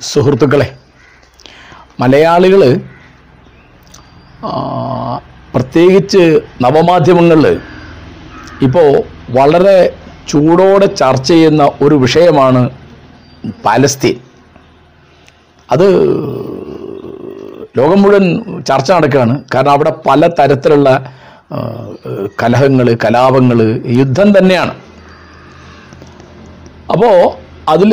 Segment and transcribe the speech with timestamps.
[0.00, 0.76] സുഹൃത്തുക്കളെ
[2.00, 2.80] മലയാളികൾ
[5.54, 7.60] പ്രത്യേകിച്ച് നവമാധ്യമങ്ങളിൽ
[8.62, 9.96] ഇപ്പോൾ വളരെ
[10.28, 12.70] ചൂടോടെ ചർച്ച ചെയ്യുന്ന ഒരു വിഷയമാണ്
[13.64, 14.16] പാലസ്തീൻ.
[15.70, 15.88] അത്
[17.78, 18.24] ലോകം മുഴുവൻ
[18.62, 19.44] ചർച്ച നടക്കുകയാണ്.
[19.54, 20.90] കാരണം അവിടെ പല തരത്തിലുള്ള
[22.42, 24.74] കലഹങ്ങൾ കലാപങ്ങൾ യുദ്ധം തന്നെയാണ്.
[26.92, 27.16] അപ്പോൾ
[27.68, 27.92] അതിൽ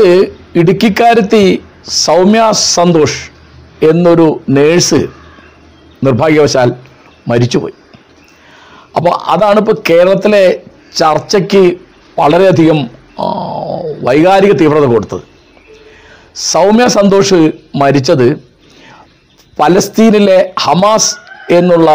[0.55, 3.21] ഇടുക്കിക്കാരത്തി സൗമ്യ സന്തോഷ്
[3.89, 4.99] എന്നൊരു നേഴ്സ്
[6.05, 6.69] നിർഭാഗ്യവശാൽ
[7.29, 7.75] മരിച്ചുപോയി.
[8.97, 10.43] അപ്പോൾ അതാണ് ഇപ്പോൾ കേരളത്തിലെ
[10.97, 11.63] ചർച്ചയ്ക്ക്
[12.19, 12.79] വളരെയധികം
[14.07, 15.23] വൈകാരിക തീവ്രത കൊടുത്തത്.
[16.51, 17.39] സൗമ്യ സന്തോഷ്
[17.81, 18.27] മരിച്ചത്
[19.59, 21.15] പലസ്തീനിലെ ഹമാസ്
[21.57, 21.89] എന്നുള്ള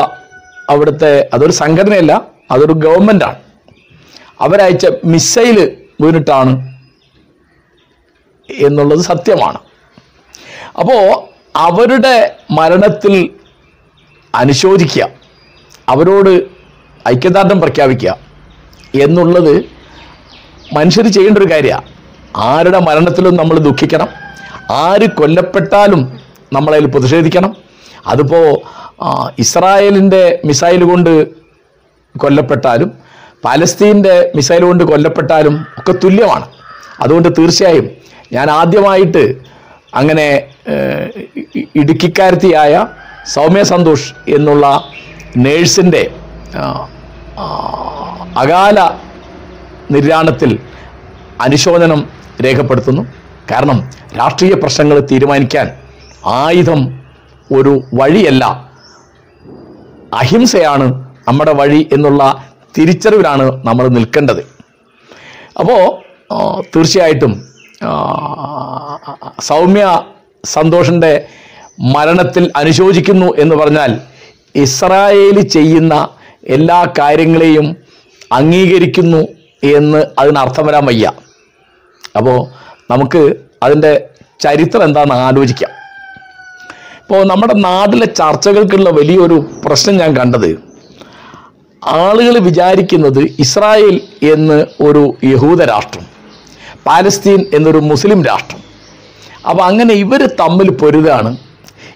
[0.72, 2.12] അവിടുത്തെ അതൊരു സംഘടനയല്ല
[2.50, 3.40] അതൊരു ഗവൺമെന്റാണ്
[4.40, 5.56] അവരയച്ച മിസൈൽ
[6.02, 6.52] വീണിട്ടാണ്
[8.48, 9.58] എന്നുള്ളത് സത്യമാണ്.
[10.80, 11.02] അപ്പോൾ
[11.56, 13.30] അവരുടെ മരണത്തിൽ
[14.34, 15.04] അനുശോചിക്കുക
[15.88, 16.30] അവരോട്
[17.08, 18.16] ഐക്യദാർഢ്യം പ്രഖ്യാപിക്കുക
[18.94, 19.64] എന്നുള്ളത്
[20.74, 21.86] മനുഷ്യർ ചെയ്യേണ്ട ഒരു കാര്യമാണ്
[22.36, 24.08] ആരുടെ മരണത്തിലും നമ്മൾ ദുഃഖിക്കണം
[24.70, 26.20] ആര് കൊല്ലപ്പെട്ടാലും
[26.52, 27.56] നമ്മളതിൽ പ്രതിഷേധിക്കണം.
[28.06, 28.46] അതിപ്പോൾ
[29.38, 31.26] ഇസ്രായേലിന്റെ മിസൈൽ കൊണ്ട്
[32.18, 32.92] കൊല്ലപ്പെട്ടാലും
[33.44, 36.46] പാലസ്തീന്റെ മിസൈൽ കൊണ്ട് കൊല്ലപ്പെട്ടാലും ഒക്കെ തുല്യമാണ്.
[37.00, 37.90] അതുകൊണ്ട് തീർച്ചയായും
[38.32, 39.34] ഞാൻ ആദ്യമായിട്ട്
[39.94, 40.26] അങ്ങനെ
[41.80, 42.72] ഇടുക്കിക്കാരത്തിയായ
[43.34, 44.64] സൗമ്യ സന്തോഷ് എന്നുള്ള
[45.44, 46.02] നേഴ്സിന്റെ
[48.42, 48.78] അകാല
[49.94, 50.50] നിര്യാണത്തിൽ
[51.44, 52.00] അനുശോചനം
[52.44, 53.02] രേഖപ്പെടുത്തുന്നു.
[53.50, 53.78] കാരണം
[54.18, 55.66] രാഷ്ട്രീയ പ്രശ്നങ്ങൾ തീരുമാനിക്കാൻ
[56.40, 56.80] ആയുധം
[57.58, 58.44] ഒരു വഴിയല്ല.
[60.20, 60.86] അഹിംസയാണ്
[61.28, 62.22] നമ്മുടെ വഴി എന്നുള്ള
[62.76, 64.42] തിരിച്ചറിവിലാണ് നമ്മൾ നിൽക്കേണ്ടത്.
[65.60, 65.82] അപ്പോൾ
[66.74, 67.32] തീർച്ചയായിട്ടും
[69.50, 69.84] സൗമ്യ
[70.44, 71.24] സന്തോഷിന്റെ
[71.80, 74.00] മരണത്തിൽ അനുശോചിക്കുന്നു എന്ന് പറഞ്ഞാൽ
[74.54, 76.08] ഇസ്രായേൽ ചെയ്യുന്ന
[76.44, 77.76] എല്ലാ കാര്യങ്ങളെയും
[78.32, 79.26] അംഗീകരിക്കുന്നു
[79.64, 81.12] എന്ന് അതിനർത്ഥം വരാൻ വയ്യ.
[82.16, 82.46] അപ്പോൾ
[82.90, 84.08] നമുക്ക് അതിന്റെ
[84.40, 85.70] ചരിത്രം എന്താണെന്ന് ആലോചിക്കാം.
[87.00, 90.58] ഇപ്പോൾ നമ്മുടെ നാട്ടിലെ ചർച്ചകൾക്കുള്ള വലിയൊരു പ്രശ്നം ഞാൻ കണ്ടത്.
[91.86, 94.00] ആളുകൾ വിചാരിക്കുന്നത് ഇസ്രായേൽ
[94.32, 96.06] എന്ന് ഒരു യഹൂദ രാഷ്ട്രം
[96.86, 98.67] പാലസ്തീൻ എന്നൊരു മുസ്ലിം രാഷ്ട്രം.
[99.46, 101.36] അപ്പോൾ അങ്ങനെ ഇവർ തമ്മിൽ പൊരുതാണ്.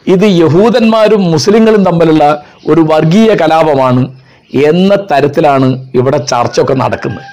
[0.06, 4.16] ഇത് യഹൂദന്മാരും മുസ്ലിങ്ങളും തമ്മിലുള്ള ഒരു വർഗീയ കലാപമാണ്
[4.54, 7.24] എന്ന തരത്തിലാണ് ഇവിടെ ചർച്ചയൊക്കെ നടക്കുന്നത്.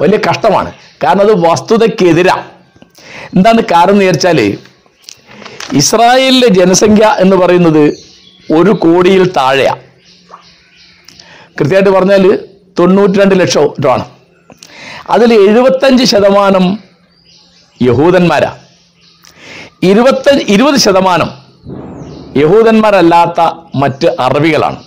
[0.00, 0.72] വലിയ കഷ്ടമാണ്.
[1.04, 2.44] കാരണം അത് വസ്തുതയ്ക്കെതിരാ.
[3.36, 4.58] എന്താണ് കാരണം എന്ന് വിചാരിച്ചാൽ
[5.76, 7.92] ഇസ്രായേലിലെ ജനസംഖ്യ എന്ന് പറയുന്നത്
[8.52, 9.82] ഒരു കോടിയിൽ താഴെയാണ്
[11.58, 12.38] കൃത്യമായിട്ട് പറഞ്ഞാൽ
[12.78, 14.04] തൊണ്ണൂറ്റി രണ്ട് ലക്ഷം രൂപ
[15.10, 16.78] അതിൽ എഴുപത്തഞ്ച് ശതമാനം
[17.82, 18.56] യഹൂദന്മാരാ.
[19.82, 21.30] ഇരുപത്തഞ്ച് ഇരുപത് ശതമാനം
[22.36, 23.40] യഹൂദന്മാരല്ലാത്ത
[23.74, 24.78] മറ്റ് അറബികളാണ്.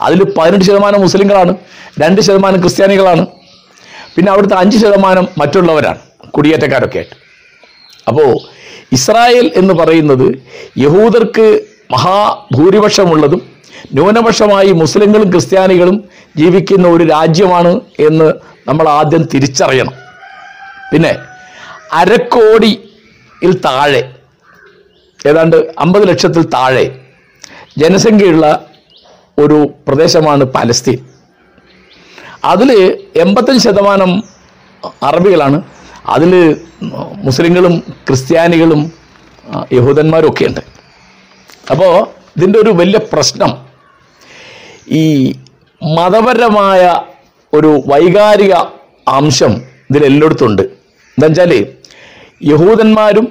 [0.00, 1.54] അതിൽ പതിനെട്ട് ശതമാനം മുസ്ലിങ്ങളാണ്
[2.02, 3.26] രണ്ട് ശതമാനം ക്രിസ്ത്യാനികളാണ്
[4.14, 6.00] പിന്നെ അവിടുത്തെ അഞ്ച് ശതമാനം മറ്റുള്ളവരാണ്
[6.36, 7.16] കുടിയേറ്റക്കാരൊക്കെ ആയിട്ട്.
[8.08, 8.30] അപ്പോൾ
[8.92, 10.26] ഇസ്രായേൽ എന്ന് പറയുന്നത്
[10.84, 11.46] യഹൂദർക്ക്
[11.94, 13.42] മഹാഭൂരിപക്ഷമുള്ളതും
[13.94, 15.96] ന്യൂനപക്ഷമായി മുസ്ലിങ്ങളും ക്രിസ്ത്യാനികളും
[16.36, 18.32] ജീവിക്കുന്ന ഒരു രാജ്യമാണ് എന്ന്
[18.68, 19.94] നമ്മൾ ആദ്യം തിരിച്ചറിയണം.
[20.92, 21.12] പിന്നെ
[22.00, 24.02] അരക്കോടിയിൽ താഴെ
[25.28, 26.84] ഏതാണ്ട് അമ്പത് ലക്ഷത്തിൽ താഴെ
[27.78, 28.46] ജനസംഖ്യയുള്ള
[29.38, 29.58] ഒരു
[29.88, 30.98] പ്രദേശമാണ് പാലസ്തീൻ.
[32.44, 32.70] അതിൽ
[33.22, 34.10] എൺപത്തഞ്ച് ശതമാനം
[35.02, 35.58] അറബികളാണ്.
[36.14, 36.32] അതിൽ
[37.26, 37.74] മുസ്ലിങ്ങളും
[38.08, 38.80] ക്രിസ്ത്യാനികളും
[39.72, 40.60] യഹൂദന്മാരും ഒക്കെ ഉണ്ട്
[41.70, 41.92] അപ്പോൾ
[42.36, 43.52] ഇതിന്റെ ഒരു വലിയ പ്രശ്നം
[45.00, 45.04] ഈ
[45.82, 46.82] മതപരമായ
[47.52, 48.54] ഒരു വൈകാരിക
[49.08, 49.52] അംശം
[49.90, 51.52] ഇതിലെല്ലായിടത്തും ഉണ്ട് എന്താ വെച്ചാൽ
[52.50, 53.26] യഹൂദന്മാരും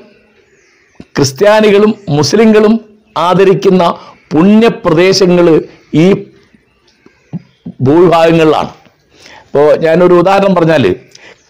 [1.19, 2.73] ക്രിസ്ത്യാനികളും മുസ്ലിങ്ങളും
[3.17, 3.83] ആദരിക്കുന്ന
[4.31, 5.47] പുണ്യപ്രദേശങ്ങൾ
[5.93, 6.05] ഈ
[7.81, 8.69] ഭൂവിഭാഗങ്ങളിലാണ്.
[9.45, 10.83] ഇപ്പോൾ ഞാനൊരു ഉദാഹരണം പറഞ്ഞാൽ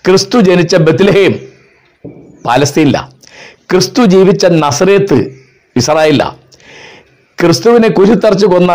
[0.06, 1.34] ക്രിസ്തു ജനിച്ച ബത്ലഹേം
[2.46, 3.00] പാലസ്തീനില്ല
[3.72, 5.18] ക്രിസ്തു ജീവിച്ച നസറേത്ത്
[5.76, 6.24] ഇസ്രായേലില്ല
[7.42, 8.72] ക്രിസ്തുവിനെ കുരിത്തറച്ച് കൊന്ന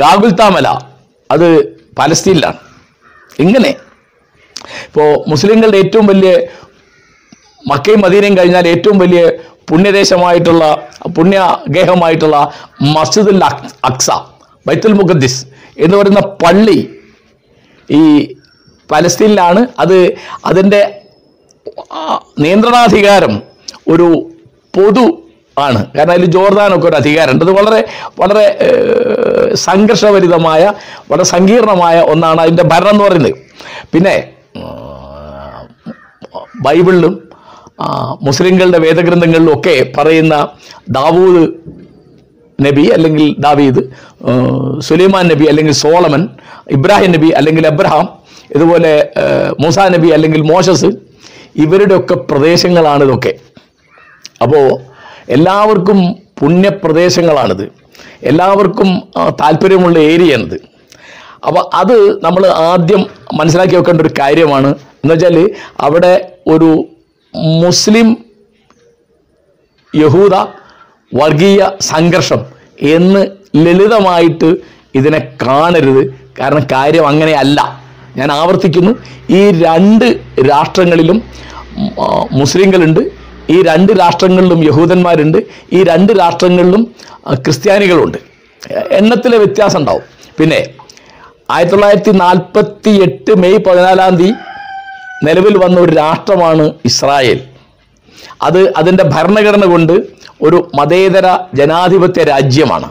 [0.00, 0.68] ഗാഗുൽത്താമല
[1.30, 1.48] അത്
[1.98, 2.58] പാലസ്തീനിലാണ്.
[3.38, 3.70] ഇങ്ങനെ.
[4.86, 6.32] ഇപ്പോൾ മുസ്ലിങ്ങളുടെ ഏറ്റവും വലിയ
[7.66, 9.30] മക്കയും മദീനയും കഴിഞ്ഞാൽ ഏറ്റവും വലിയ
[9.70, 12.50] പുണ്യദേശമായിട്ടുള്ള പുണ്യഗേഹമായിട്ടുള്ള
[12.82, 14.10] മസ്ജിദുൽ അക്- അക്സ
[14.66, 15.46] ബൈത്തുൽ മുഖദ്ദിസ്
[15.78, 16.96] എന്ന് പറയുന്ന പള്ളി
[17.90, 18.34] ഈ
[18.90, 19.66] പലസ്തീനിലാണ്.
[19.78, 20.14] അത്
[20.44, 21.00] അതിന്റെ
[22.38, 23.42] നിയന്ത്രണാധികാരം
[23.88, 24.30] ഒരു
[24.76, 25.18] പൊതു
[25.58, 25.86] ആണ്.
[25.96, 27.84] കാരണം അതിൽ ജോർദാനൊക്കെ ഒരു അധികാരമുണ്ട് അത് വളരെ
[28.20, 28.44] വളരെ
[29.54, 30.72] സംഘർഷഭരിതമായ
[31.10, 33.34] വളരെ സങ്കീർണമായ ഒന്നാണ് അതിന്റെ ഭരണം എന്ന് പറയുന്നത്.
[33.92, 34.32] പിന്നെ
[36.62, 37.31] ബൈബിളിലും
[38.22, 40.48] മുസ്ലിങ്ങളുടെ വേദഗ്രന്ഥങ്ങളിലൊക്കെ പറയുന്ന
[40.88, 41.48] ദാവൂദ്
[42.66, 43.82] നബി അല്ലെങ്കിൽ ദാവീദ്
[44.80, 46.28] സുലൈമാൻ നബി അല്ലെങ്കിൽ സോളമൻ
[46.70, 48.08] ഇബ്രാഹിം നബി അല്ലെങ്കിൽ അബ്രഹാം
[48.54, 49.12] ഇതുപോലെ
[49.60, 50.90] മൂസ നബി അല്ലെങ്കിൽ മോശസ്
[51.56, 53.34] ഇവരുടെയൊക്കെ പ്രദേശങ്ങളാണ് ഇതൊക്കെ.
[54.42, 54.78] അപ്പോൾ
[55.28, 57.72] എല്ലാവർക്കും പുണ്യപ്രദേശങ്ങളാണിത്.
[58.22, 60.60] എല്ലാവർക്കും താല്പര്യമുള്ള ഏരിയയാണിത്.
[61.46, 64.74] അപ്പോൾ അത് നമ്മൾ ആദ്യം മനസ്സിലാക്കി വെക്കേണ്ട ഒരു കാര്യമാണ്.
[65.02, 65.50] എന്ന് വെച്ചാൽ
[65.80, 66.84] അവിടെ ഒരു
[67.34, 68.16] മുസ്ലിം
[69.96, 70.34] യഹൂദ
[71.14, 72.40] വർഗീയ സംഘർഷം
[72.80, 73.26] എന്ന്
[73.56, 74.56] ലളിതമായിട്ട്
[74.94, 76.14] ഇതിനെ കാണരുത്.
[76.40, 77.82] കാരണം കാര്യം അങ്ങനെയല്ല.
[78.16, 78.92] ഞാൻ ആവർത്തിക്കുന്നു.
[79.30, 80.04] ഈ രണ്ട്
[80.50, 81.22] രാഷ്ട്രങ്ങളിലും
[82.32, 83.00] മുസ്ലിങ്ങളുണ്ട്.
[83.50, 85.38] ഈ രണ്ട് രാഷ്ട്രങ്ങളിലും യഹൂദന്മാരുണ്ട്.
[85.72, 86.94] ഈ രണ്ട് രാഷ്ട്രങ്ങളിലും
[87.34, 88.18] ക്രിസ്ത്യാനികളുണ്ട്.
[88.90, 90.02] എണ്ണത്തിലെ വ്യത്യാസം ഉണ്ടാവും.
[90.38, 90.60] പിന്നെ
[91.50, 94.34] ആയിരത്തി തൊള്ളായിരത്തി നാൽപ്പത്തി എട്ട് മെയ് പതിനാലാം തീയതി
[95.26, 97.38] നിലവിൽ വന്ന ഒരു രാഷ്ട്രമാണ് ഇസ്രായേൽ.
[98.46, 99.94] അത് അതിന്റെ ഭരണഘടന കൊണ്ട്
[100.46, 102.88] ഒരു മതേതര ജനാധിപത്യ രാജ്യമാണ്.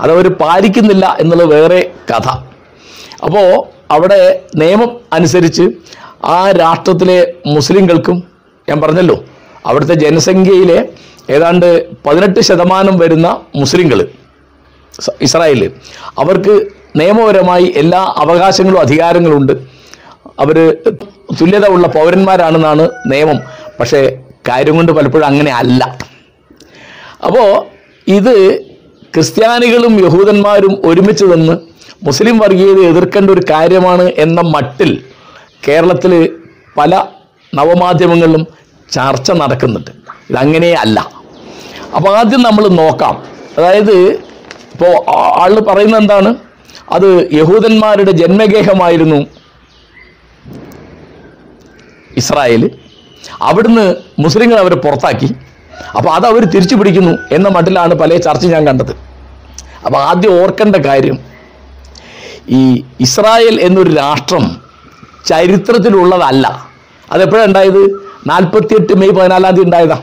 [0.00, 2.28] അതവർ പാലിക്കുന്നില്ല എന്നുള്ളത് വേറെ കഥ.
[3.26, 3.48] അപ്പോൾ
[3.94, 4.20] അവിടെ
[4.60, 5.64] നിയമം അനുസരിച്ച്
[6.24, 8.16] ആ രാഷ്ട്രത്തിലെ മുസ്ലിങ്ങൾക്കും
[8.68, 9.16] ഞാൻ പറഞ്ഞല്ലോ
[9.66, 10.78] അവിടുത്തെ ജനസംഖ്യയിലെ
[11.34, 11.66] ഏതാണ്ട്
[12.06, 13.98] പതിനെട്ട് ശതമാനം വരുന്ന മുസ്ലിങ്ങൾ
[15.26, 15.72] ഇസ്രായേലിൽ
[16.18, 16.54] അവർക്ക്
[16.96, 19.54] നിയമപരമായി എല്ലാ അവകാശങ്ങളും അധികാരങ്ങളും ഉണ്ട്
[20.38, 20.76] അവർ
[21.40, 23.40] തുല്യത ഉള്ള പൗരന്മാരാണെന്നാണ് നിയമം.
[23.80, 24.18] പക്ഷേ
[24.48, 25.98] കാര്യം കൊണ്ട് പലപ്പോഴും അങ്ങനെ അല്ല.
[27.26, 27.64] അപ്പോൾ
[28.08, 28.60] ഇത്
[29.14, 31.58] ക്രിസ്ത്യാനികളും യഹൂദന്മാരും ഒരുമിച്ച് നിന്ന്
[32.02, 35.04] മുസ്ലിം വർഗീയത എതിർക്കേണ്ട ഒരു കാര്യമാണ് എന്ന മട്ടിൽ
[35.68, 36.40] കേരളത്തിൽ
[36.76, 37.04] പല
[37.54, 38.46] നവമാധ്യമങ്ങളിലും
[38.92, 39.90] ചർച്ച നടക്കുന്നുണ്ട്.
[40.30, 41.08] ഇതങ്ങനെ അല്ല.
[41.96, 43.24] അപ്പോൾ ആദ്യം നമ്മൾ നോക്കാം.
[43.58, 43.92] അതായത്
[44.72, 45.10] ഇപ്പോൾ
[45.42, 46.34] ആൾ പറയുന്നത് എന്താണ്?
[46.92, 49.26] അത് യഹൂദന്മാരുടെ ജന്മഗേഹമായിരുന്നു
[52.20, 52.62] ഇസ്രായേൽ
[53.48, 53.84] അവിടുന്ന്
[54.24, 55.28] മുസ്ലിങ്ങൾ അവരെ പുറത്താക്കി.
[55.96, 58.92] അപ്പോൾ അത് അവർ തിരിച്ചു പിടിക്കുന്നു എന്ന മട്ടിലാണ് പല ചർച്ച ഞാൻ കണ്ടത്.
[59.86, 61.18] അപ്പോൾ ആദ്യം ഓർക്കേണ്ട കാര്യം
[62.58, 62.60] ഈ
[63.06, 64.44] ഇസ്രായേൽ എന്നൊരു രാഷ്ട്രം
[65.30, 66.46] ചരിത്രത്തിലുള്ളതല്ല.
[67.12, 67.82] അതെപ്പോഴാണ് ഉണ്ടായത്?
[68.30, 69.98] നാൽപ്പത്തിയെട്ട് മെയ് പതിനാലാം തീയതി ഉണ്ടായതാ.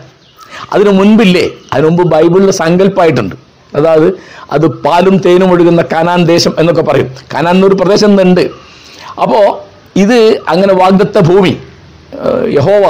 [0.74, 3.36] അതിനു മുൻപില്ലേ അതിനു മുമ്പ് ബൈബിളിൽ സങ്കല്പമായിട്ടുണ്ട്
[3.78, 4.10] അതായത്
[4.56, 7.10] അത് പാലും തേനും ഒഴുകുന്ന കനാൻ ദേശം എന്നൊക്കെ പറയും.
[7.34, 8.44] കനാൻ എന്നൊരു പ്രദേശം ഉണ്ട്
[9.24, 9.46] അപ്പോൾ
[10.00, 10.20] ഇത്
[10.52, 11.54] അങ്ങനെ വാഗ്ദത്ത ഭൂമി.
[12.58, 12.86] യഹോവ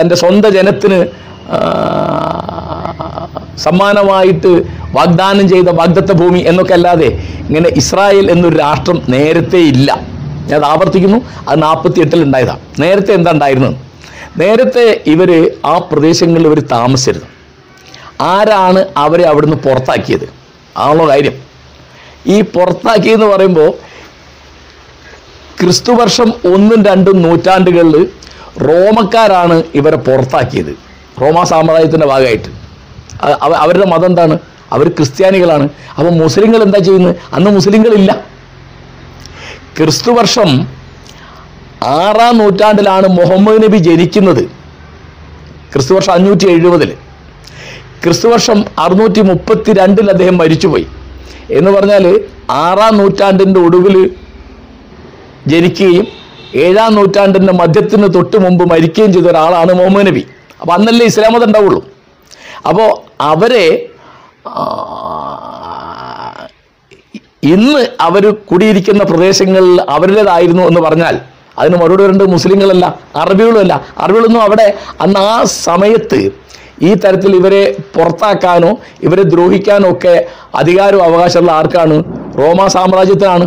[0.00, 0.98] തന്റെ സ്വന്തം ജനത്തിന്
[3.58, 4.62] സമ്മാനമായിട്ട്
[4.92, 7.08] വാഗ്ദാനം ചെയ്ത വാഗ്ദത്ത ഭൂമി എന്നൊക്കെ അല്ലാതെ
[7.48, 10.18] ഇങ്ങനെ ഇസ്രായേൽ എന്നൊരു രാഷ്ട്രം നേരത്തെ ഇല്ല.
[10.50, 11.18] ഞാൻ ആവർത്തിക്കുന്നു
[11.48, 13.76] അത് നാൽപ്പത്തി എട്ടിൽ ഉണ്ടായതാണ് നേരത്തെ എന്താ ഉണ്ടായിരുന്നത്?
[14.38, 15.30] നേരത്തെ ഇവർ
[15.64, 17.28] ആ പ്രദേശങ്ങളിൽ ഇവർ താമസിച്ചിരുന്നു.
[18.20, 20.26] ആരാണ് അവരെ അവിടുന്ന് പുറത്താക്കിയത്?
[20.76, 21.32] ആണല്ലോ കാര്യം.
[22.26, 23.70] ഈ പുറത്താക്കിയെന്ന് പറയുമ്പോൾ
[25.60, 28.08] ക്രിസ്തുവർഷം ഒന്നും രണ്ടും നൂറ്റാണ്ടുകളിൽ
[28.60, 30.70] റോമക്കാരാണ് ഇവരെ പുറത്താക്കിയത്.
[31.22, 32.48] റോമാ സാമ്രാജ്യത്തിന്റെ ഭാഗമായിട്ട്.
[33.42, 34.38] അവരുടെ മതം എന്താണ്?
[34.72, 35.68] അവർ ക്രിസ്ത്യാനികളാണ്.
[35.98, 37.16] അപ്പം മുസ്ലിങ്ങൾ എന്താ ചെയ്യുന്നത്?
[37.32, 38.24] അന്ന് മുസ്ലിങ്ങളില്ല.
[39.78, 40.68] ക്രിസ്തുവർഷം
[41.82, 44.44] ആറാം നൂറ്റാണ്ടിലാണ് മുഹമ്മദ് നബി ജനിക്കുന്നത്.
[45.72, 46.90] ക്രിസ്തുവർഷം അഞ്ഞൂറ്റി എഴുപതിൽ
[48.04, 50.86] ക്രിസ്തുവർഷം അറുന്നൂറ്റി മുപ്പത്തി രണ്ടിൽ അദ്ദേഹം മരിച്ചുപോയി.
[51.50, 52.20] എന്ന് പറഞ്ഞാൽ
[52.50, 54.10] ആറാം നൂറ്റാണ്ടിന്റെ ഒടുവിൽ
[55.52, 56.06] ജനിക്കുകയും
[56.64, 60.22] ഏഴാം നൂറ്റാണ്ടിന്റെ മധ്യത്തിന് തൊട്ട് മുമ്പ് മരിക്കുകയും ചെയ്ത ഒരാളാണ് മുഹമ്മദ് നബി.
[60.60, 61.80] അപ്പോൾ അന്നല്ലേ ഇസ്ലാം മതം ഉണ്ടാവുള്ളൂ.
[62.68, 62.88] അപ്പോൾ
[63.32, 63.64] അവരെ
[67.54, 71.14] ഇന്ന് അവർ കുടിയിരിക്കുന്ന പ്രദേശങ്ങളിൽ അവരുടേതായിരുന്നു എന്ന് പറഞ്ഞാൽ
[71.60, 72.86] അതിന് മറുപടി രണ്ട് മുസ്ലിങ്ങളല്ല
[73.22, 73.74] അറബികളുമല്ല.
[73.98, 74.66] അറബികളൊന്നും അവിടെ
[75.00, 76.20] അന്ന് ആ സമയത്ത്
[76.88, 77.62] ഈ തരത്തിൽ ഇവരെ
[77.94, 78.70] പുറത്താക്കാനോ
[79.06, 80.14] ഇവരെ ദ്രോഹിക്കാനോ ഒക്കെ
[80.54, 81.96] അധികാരവും അവകാശമുള്ള ആർക്കാണ്?
[82.38, 83.46] റോമാ സാമ്രാജ്യത്തിനാണ്.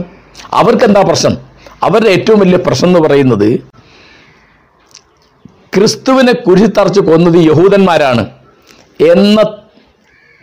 [0.53, 1.50] അവർക്കെന്താ പ്രശ്നം?
[1.83, 3.59] അവരുടെ ഏറ്റവും വലിയ പ്രശ്നം എന്ന് പറയുന്നത്
[5.77, 8.25] ക്രിസ്തുവിനെ കുരിശിത്തറച്ച് കൊന്നത് യഹൂദന്മാരാണ്
[9.11, 9.43] എന്ന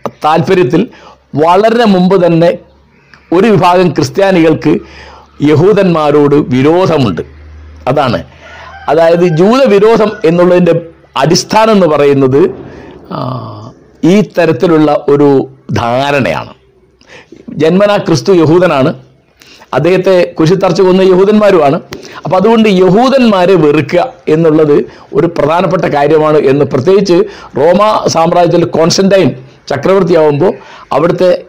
[0.09, 0.89] താല്പര്യത്തിൽ
[1.35, 2.59] വളരെ മുമ്പ് തന്നെ
[3.33, 4.79] ഒരു വിഭാഗം ക്രിസ്ത്യാനികൾക്ക്
[5.43, 7.23] യഹൂദന്മാരോട് വിരോധമുണ്ട്.
[7.89, 8.25] അതാണ്.
[8.89, 12.51] അതായത് ജൂത വിരോധം എന്നുള്ളതിന്റെ അടിസ്ഥാനം എന്ന് പറയുന്നത്
[14.05, 16.55] ഈ തരത്തിലുള്ള ഒരു ധാരണയാണ്.
[17.49, 19.08] ജന്മനാ ക്രിസ്തു യഹൂദനാണ്.
[19.75, 21.81] അദ്ദേഹത്തെ കുശിത്തറച്ച് കൊന്ന യഹൂദന്മാരുമാണ്.
[22.25, 24.85] അപ്പം അതുകൊണ്ട് യഹൂദന്മാരെ വെറുക്കുക എന്നുള്ളത്
[25.15, 27.15] ഒരു പ്രധാനപ്പെട്ട കാര്യമാണ് എന്ന് പ്രത്യേകിച്ച്
[27.57, 29.31] റോമ സാമ്രാജ്യത്തിൽ കോൺസ്റ്റന്റൈൻ
[29.69, 30.53] ചക്രവർത്തിയാവുമ്പോൾ
[30.93, 31.45] അവിടുത്തെ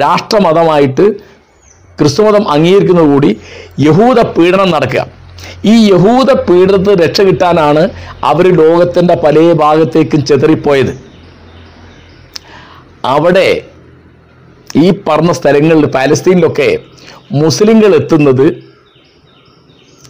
[0.00, 1.12] രാഷ്ട്രമതമായിട്ട്
[1.98, 3.40] ക്രിസ്തുമതം അംഗീകരിക്കുന്നത് കൂടി
[3.80, 5.06] യഹൂദ പീഡനം നടക്കുക.
[5.64, 7.90] ഈ യഹൂദ പീഡനത്തിൽ രക്ഷ കിട്ടാനാണ്
[8.24, 10.92] അവർ ലോകത്തിന്റെ പല ഭാഗത്തേക്കും ചെതറിപ്പോയത്.
[13.04, 13.69] അവിടെ
[14.76, 16.78] ഈ പറഞ്ഞ സ്ഥലങ്ങളിൽ പാലസ്തീനിലൊക്കെ
[17.32, 18.64] മുസ്ലിങ്ങൾ എത്തുന്നത്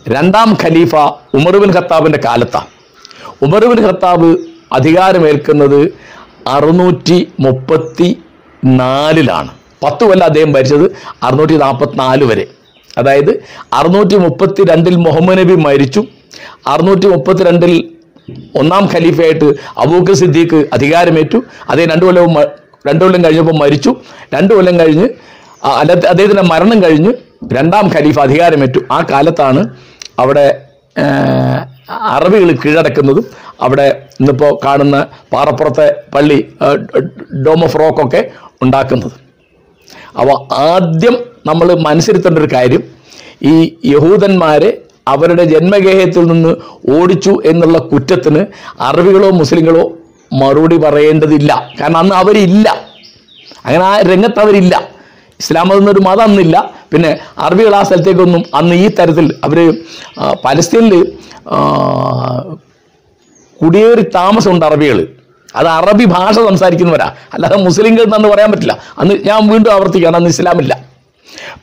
[0.09, 0.95] രണ്ടാം ഖലീഫ
[1.35, 2.67] ഉമർബിൻ ഖത്താബിന്റെ കാലത്താണ്
[3.43, 4.37] ഉമർബിൻ ഖത്താബ്
[4.73, 5.93] അധികാരമേൽക്കുന്നത്
[6.49, 8.19] അറുന്നൂറ്റി മുപ്പത്തി
[8.64, 9.49] നാലിലാണ്
[9.83, 12.49] പത്ത് കൊല്ലം അദ്ദേഹം ഭരിച്ചത് അറുന്നൂറ്റി നാൽപ്പത്തിനാല് വരെ.
[12.99, 16.07] അതായത് അറുന്നൂറ്റി മുപ്പത്തി രണ്ടിൽ മുഹമ്മദ് നബി മരിച്ചു.
[16.67, 17.90] അറുന്നൂറ്റി മുപ്പത്തി രണ്ടിൽ
[18.59, 19.45] ഒന്നാം ഖലീഫയായിട്ട്
[19.79, 21.43] അബൂക്ക് സിദ്ദീഖ് അധികാരമേറ്റു.
[21.69, 22.35] അദ്ദേഹം രണ്ടു കൊല്ലവും
[22.87, 23.91] രണ്ടു കൊല്ലം കഴിഞ്ഞപ്പോൾ മരിച്ചു.
[24.35, 25.07] രണ്ടു കൊല്ലം കഴിഞ്ഞ്
[26.13, 27.13] അദ്ദേഹത്തിന്റെ മരണം കഴിഞ്ഞ്
[27.57, 28.81] രണ്ടാം ഖലീഫ് അധികാരമേറ്റു.
[28.93, 29.63] ആ കാലത്താണ്
[30.19, 30.47] അവിടെ
[32.17, 33.27] അറബികൾ കീഴടക്കുന്നതും
[33.61, 33.87] അവിടെ
[34.21, 34.97] ഇന്നിപ്പോൾ കാണുന്ന
[35.33, 36.39] പാറപ്പുറത്തെ പള്ളി
[37.47, 38.21] ഡോം ഓഫ് റോക്കൊക്കെ
[38.63, 39.17] ഉണ്ടാക്കുന്നത്.
[40.21, 40.37] അപ്പോൾ
[40.69, 42.83] ആദ്യം നമ്മൾ മനസ്സിരുത്തേണ്ട ഒരു കാര്യം
[43.53, 43.55] ഈ
[43.95, 44.71] യഹൂദന്മാരെ
[45.09, 46.53] അവരുടെ ജന്മഗേഹത്തിൽ നിന്ന്
[46.97, 48.43] ഓടിച്ചു എന്നുള്ള കുറ്റത്തിന്
[48.89, 49.85] അറബികളോ മുസ്ലിങ്ങളോ
[50.33, 51.73] മറുപടി പറയേണ്ടതില്ല.
[51.81, 52.69] കാരണം അന്ന് അവരില്ല.
[53.65, 54.89] അങ്ങനെ ആ രംഗത്ത് അവരില്ല.
[55.41, 56.75] ഇസ്ലാം എന്നൊരു മതം അന്നില്ല.
[56.93, 59.83] പിന്നെ അറബികൾ ആ സ്ഥലത്തേക്കൊന്നും അന്ന് ഈ തരത്തിൽ അവർ
[60.45, 61.13] പലസ്തീനിൽ
[63.63, 65.17] കുടിയേറി താമസമുണ്ട് അറബികൾ
[65.57, 67.15] അത് അറബി ഭാഷ സംസാരിക്കുന്നവരാ.
[67.33, 68.79] അല്ലാതെ മുസ്ലിംകൾ എന്ന് പറയാൻ പറ്റില്ല.
[68.99, 70.85] അന്ന് ഞാൻ വീണ്ടും ആവർത്തിക്കുകയാണ് അന്ന് ഇസ്ലാമില്ല.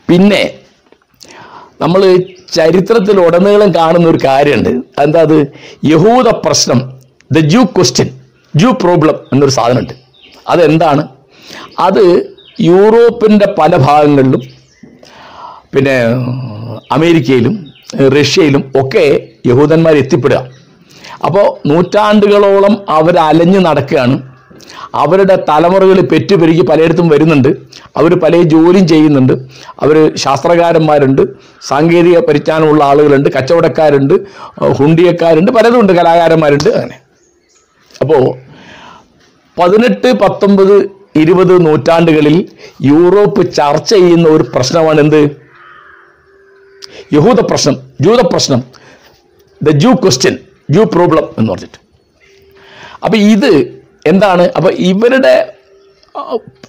[0.10, 0.52] പിന്നെ
[1.82, 2.18] നമ്മൾ
[2.54, 4.70] ചരിത്രത്തിൽ ഉടനീളം കാണുന്ന ഒരു കാര്യമുണ്ട്.
[5.02, 5.54] എന്താ അത്?
[5.86, 6.94] യഹൂദ പ്രശ്നം.
[7.32, 8.17] The Jew question.
[8.56, 9.94] Jew problem എന്നൊരു സാധനമുണ്ട്.
[10.48, 11.08] അതെന്താണ്?
[11.80, 14.42] അത് യൂറോപ്പിന്റെ പല ഭാഗങ്ങളിലും
[15.74, 16.04] പിന്നെ
[16.92, 20.48] അമേരിക്കയിലും റഷ്യയിലും ഒക്കെ യഹൂദന്മാർ എത്തിപ്പെടുക.
[21.26, 24.38] അപ്പോൾ നൂറ്റാണ്ടുകളോളം അവർ അലഞ്ഞു നടക്കുകയാണ്.
[24.96, 27.48] അവരുടെ തലമുറകൾ പെറ്റുപെരുകി പലയിടത്തും വരുന്നുണ്ട്.
[27.98, 29.34] അവർ പല ജോലിയും ചെയ്യുന്നുണ്ട്.
[29.80, 31.22] അവർ ശാസ്ത്രകാരന്മാരുണ്ട്
[31.62, 34.14] സാങ്കേതിക പരിജ്ഞാനമുള്ള ആളുകളുണ്ട് കച്ചവടക്കാരുണ്ട്
[34.64, 37.07] ഹുണ്ടിയക്കാരുണ്ട് പലതുമുണ്ട് കലാകാരന്മാരുണ്ട് അങ്ങനെ.
[38.02, 38.38] അപ്പോൾ
[39.62, 40.76] പതിനെട്ട് പത്തൊമ്പത്
[41.16, 42.50] ഇരുപത് നൂറ്റാണ്ടുകളിൽ
[42.82, 45.22] യൂറോപ്പ് ചർച്ച ചെയ്യുന്ന ഒരു പ്രശ്നമാണ് എന്ത്?
[47.14, 48.64] യഹൂദ പ്രശ്നം ജൂത പ്രശ്നം.
[49.64, 50.38] The Jew question
[50.70, 51.80] Jew problem എന്ന് പറഞ്ഞിട്ട്.
[53.04, 54.52] അപ്പം ഇത് എന്താണ്?
[54.58, 55.54] അപ്പം ഇവരുടെ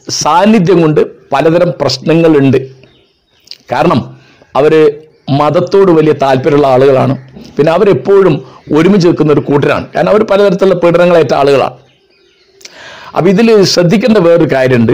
[0.08, 2.70] സാന്നിധ്യം കൊണ്ട് പലതരം പ്രശ്നങ്ങളുണ്ട്.
[3.72, 4.20] കാരണം
[4.56, 7.32] അവർ മതത്തോട് വലിയ താല്പര്യമുള്ള ആളുകളാണ്.
[7.56, 9.86] പിന്നെ അവരെപ്പോഴും ഒരുമിച്ച് നിൽക്കുന്ന ഒരു കൂട്ടരാണ്.
[9.92, 11.76] കാരണം അവർ പലതരത്തിലുള്ള പീഡനങ്ങളേറ്റ ആളുകളാണ്
[13.16, 14.92] അപ്പം ഇതിൽ ശ്രദ്ധിക്കേണ്ട വേറൊരു കാര്യമുണ്ട്.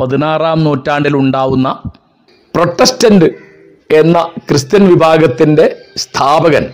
[0.00, 1.82] പതിനാറാം നൂറ്റാണ്ടിൽ ഉണ്ടാവുന്ന
[2.54, 3.24] പ്രൊട്ടസ്റ്റന്റ്
[3.94, 6.66] എന്ന ക്രിസ്ത്യൻ വിഭാഗത്തിന്റെ സ്ഥാപകൻ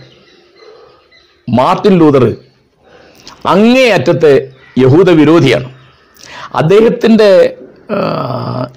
[1.49, 2.35] മാർട്ടിൻ ലൂതർ
[3.45, 5.69] അങ്ങേയറ്റത്തെ യഹൂദ വിരോധിയാണ്.
[6.55, 7.57] അദ്ദേഹത്തിന്റെ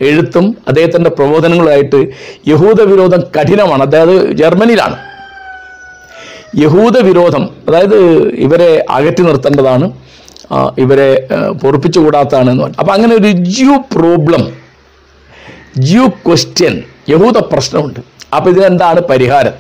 [0.01, 2.09] എഴുത്തും അദ്ദേഹത്തിന്റെ പ്രബോധനങ്ങളുമായിട്ട്
[2.49, 3.83] യഹൂദ വിരോധം കഠിനമാണ്.
[3.83, 4.97] അതായത് ജർമ്മനിയിലാണ്.
[6.63, 7.97] യഹൂദ വിരോധം അതായത്
[8.29, 9.93] ഇവരെ അകറ്റി നിർത്തേണ്ടതാണ്
[10.79, 11.29] ഇവരെ
[11.63, 12.77] പൊറപ്പിച്ചു കൂടാത്തതാണ് എന്ന് പറഞ്ഞു.
[12.79, 14.53] അപ്പം അങ്ങനെ ഒരു ജ്യൂ പ്രോബ്ലം
[15.79, 18.01] ജ്യൂ ക്വസ്റ്റ്യൻ യഹൂദ പ്രശ്നമുണ്ട്.
[18.37, 19.53] അപ്പം ഇതിനെന്താണ് പരിഹാരം?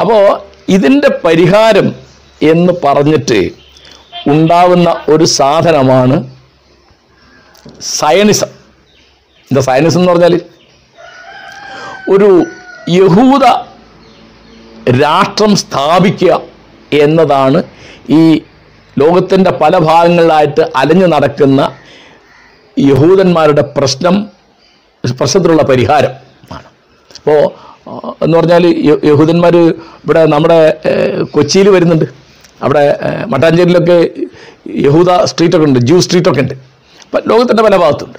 [0.00, 0.38] അപ്പോൾ
[0.68, 1.92] ഇതിന്റെ പരിഹാരം
[2.42, 3.50] എന്ന് പറഞ്ഞിട്ട്
[4.26, 6.30] ഉണ്ടാവുന്ന ഒരു സാധനമാണ്
[7.80, 8.50] സയനിസം.
[9.50, 10.34] എന്താ സയനിസം എന്ന് പറഞ്ഞാൽ
[12.14, 12.28] ഒരു
[12.90, 13.44] യഹൂദ
[15.02, 16.40] രാഷ്ട്രം സ്ഥാപിക്കുക
[16.92, 17.62] എന്നതാണ്
[18.10, 18.42] ഈ
[18.98, 21.60] ലോകത്തിന്റെ പല ഭാഗങ്ങളിലായിട്ട് അലഞ്ഞു നടക്കുന്ന
[22.78, 24.30] യഹൂദന്മാരുടെ പ്രശ്നം
[25.18, 26.14] പ്രശ്നത്തിലുള്ള പരിഹാരം
[26.52, 26.68] ആണ്.
[27.18, 27.40] അപ്പോൾ
[28.24, 28.64] എന്ന് പറഞ്ഞാൽ
[29.10, 30.80] യഹൂദന്മാർ ഇവിടെ നമ്മുടെ
[31.30, 32.04] കൊച്ചിയിൽ വരുന്നുണ്ട്.
[32.62, 32.82] അവിടെ
[33.26, 33.98] മട്ടാഞ്ചേരിയിലൊക്കെ
[34.86, 36.54] യഹൂദ സ്ട്രീറ്റൊക്കെ ഉണ്ട് ജൂ സ്ട്രീറ്റൊക്കെ ഉണ്ട്.
[37.16, 38.18] ലോകത്തിന്റെ പല ഭാഗത്തുണ്ട്.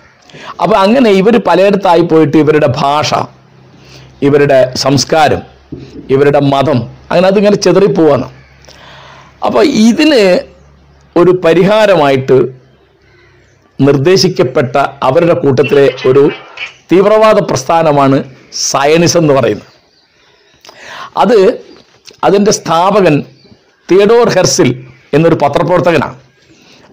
[0.62, 3.14] അപ്പോൾ അങ്ങനെ ഇവർ പലയിടത്തായി പോയിട്ട് ഇവരുടെ ഭാഷ
[4.22, 5.42] ഇവരുടെ സംസ്കാരം
[6.10, 6.80] ഇവരുടെ മതം
[7.12, 8.32] അങ്ങനെ അതിങ്ങനെ ചെതറിപ്പോവാണ്.
[9.46, 10.40] അപ്പോൾ ഇതിന്
[11.18, 12.60] ഒരു പരിഹാരമായിട്ട്
[13.82, 16.30] നിർദ്ദേശിക്കപ്പെട്ട അവരുടെ കൂട്ടത്തിലെ ഒരു
[16.92, 19.68] തീവ്രവാദ പ്രസ്ഥാനമാണ് സയനിസം എന്ന് പറയുന്നത്.
[21.18, 21.64] അത്
[22.24, 23.24] അതിന്റെ സ്ഥാപകൻ
[23.92, 26.20] തിയഡോർ ഹെർസിൽ എന്നൊരു പത്രപ്രവർത്തകനാണ്.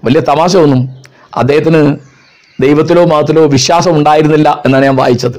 [0.05, 0.96] വലിയ തമാശ ഒന്നും
[1.37, 1.97] അദ്ദേഹത്തിന്
[2.63, 5.37] ദൈവത്തിലോ മതത്തിലോ വിശ്വാസം ഉണ്ടായിരുന്നില്ല എന്നാണ് ഞാൻ വായിച്ചത്.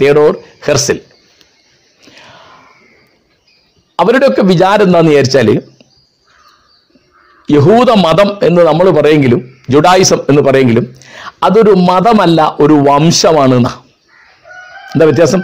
[0.00, 1.00] Theodor Herzl.
[4.00, 5.62] അവരുടെയൊക്കെ വിചാരം എന്താണെന്ന് വിചാരിച്ചാൽ
[7.50, 10.94] യഹൂദ മതം എന്ന് നമ്മൾ പറയെങ്കിലും ജുഡായിസം എന്ന് പറയെങ്കിലും
[11.42, 15.42] അതൊരു മതമല്ല ഒരു വംശമാണ് എന്താ വ്യത്യാസം?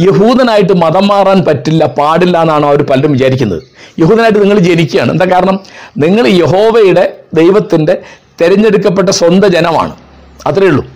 [0.00, 3.62] യഹൂദനായിട്ട് മതം മാറാൻ പറ്റില്ല പാടില്ല എന്നാണ് അവർ പലരും വിചാരിക്കുന്നത്.
[3.98, 5.10] യഹൂദനായിട്ട് നിങ്ങൾ ജനിക്കുകയാണ്.
[5.12, 5.60] എന്താ കാരണം?
[5.98, 8.02] നിങ്ങൾ യഹോവയുടെ ദൈവത്തിന്റെ
[8.40, 9.96] തിരഞ്ഞെടുക്കപ്പെട്ട സ്വന്തം ജനമാണ്.
[10.46, 10.86] അത്രയേ ഉള്ളൂ.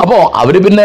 [0.00, 0.84] അപ്പോൾ അവർ പിന്നെ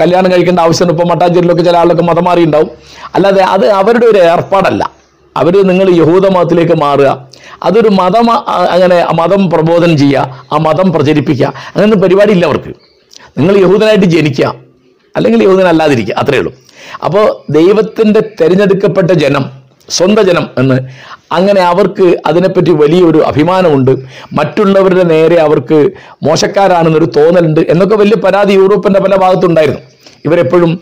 [0.00, 1.02] കല്യാണം കഴിക്കേണ്ട ആവശ്യമുണ്ട്.
[1.02, 2.70] ഇപ്പോൾ മട്ടാഞ്ചേരിയിലൊക്കെ ചില ആളൊക്കെ മതം മാറിയിട്ടുണ്ടാവും.
[3.14, 4.90] അല്ലാതെ അത് അവരുടെ ഒരു ഏർപ്പാടല്ല.
[5.36, 7.28] അവർ നിങ്ങൾ യഹൂദ മതത്തിലേക്ക് മാറുക.
[7.62, 8.30] അതൊരു മതം
[8.70, 10.46] അങ്ങനെ മതം പ്രബോധനം ചെയ്യുക.
[10.52, 11.46] ആ മതം പ്രചരിപ്പിക്കുക.
[11.46, 12.74] അങ്ങനെ പരിപാടി ഇല്ല അവർക്ക്.
[13.38, 14.54] നിങ്ങൾ യഹൂദനായിട്ട് ജനിക്കുക.
[15.16, 16.14] അല്ലെങ്കിൽ യഹൂദനല്ലാതിരിക്കുക.
[16.14, 16.54] അത്രയേ ഉള്ളൂ.
[17.04, 19.50] അപ്പോൾ ദൈവത്തിന്റെ തിരഞ്ഞെടുക്കപ്പെട്ട ജനം
[19.90, 20.78] സ്വന്തം ജനം എന്ന്
[21.32, 23.90] അങ്ങനെ അവർക്ക് അതിനെപ്പറ്റി വലിയൊരു അഭിമാനമുണ്ട്.
[24.32, 25.78] മറ്റുള്ളവരുടെ നേരെ അവർക്ക്
[26.22, 29.80] മോശക്കാരാണെന്നൊരു തോന്നലുണ്ട് എന്നൊക്കെ വലിയ പരാതി യൂറോപ്പിന്റെ പല ഭാഗത്തുണ്ടായിരുന്നു.
[30.24, 30.72] ഇവരെപ്പോഴും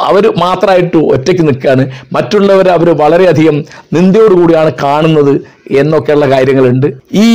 [0.00, 1.84] അവർ മാത്രമായിട്ട് ഒറ്റയ്ക്ക് നിൽക്കുകയാണ്.
[2.12, 5.34] മറ്റുള്ളവരെ അവർ വളരെയധികം നിന്ദയോടുകൂടിയാണ് കാണുന്നത്
[5.70, 6.86] എന്നൊക്കെയുള്ള കാര്യങ്ങളുണ്ട്.
[7.12, 7.28] ഈ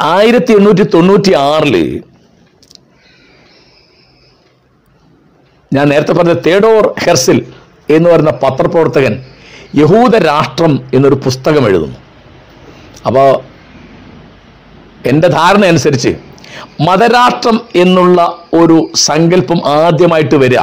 [0.00, 2.02] ആയിരത്തി എണ്ണൂറ്റി തൊണ്ണൂറ്റി ആറിൽ
[5.74, 7.40] ഞാൻ നേരത്തെ പറഞ്ഞ തേഡോർ ഹെർസിൽ
[7.96, 9.14] എന്ന് പറയുന്ന പത്രപ്രവർത്തകൻ
[9.74, 11.98] യഹൂദ രാഷ്ട്രം എന്നൊരു പുസ്തകം എഴുതുന്നു.
[13.06, 13.28] അപ്പോൾ
[15.08, 16.12] എന്റെ ധാരണ അനുസരിച്ച്
[16.80, 18.20] മതരാഷ്ട്രം എന്നുള്ള
[18.54, 20.62] ഒരു സങ്കല്പം ആദ്യമായിട്ട് വരിക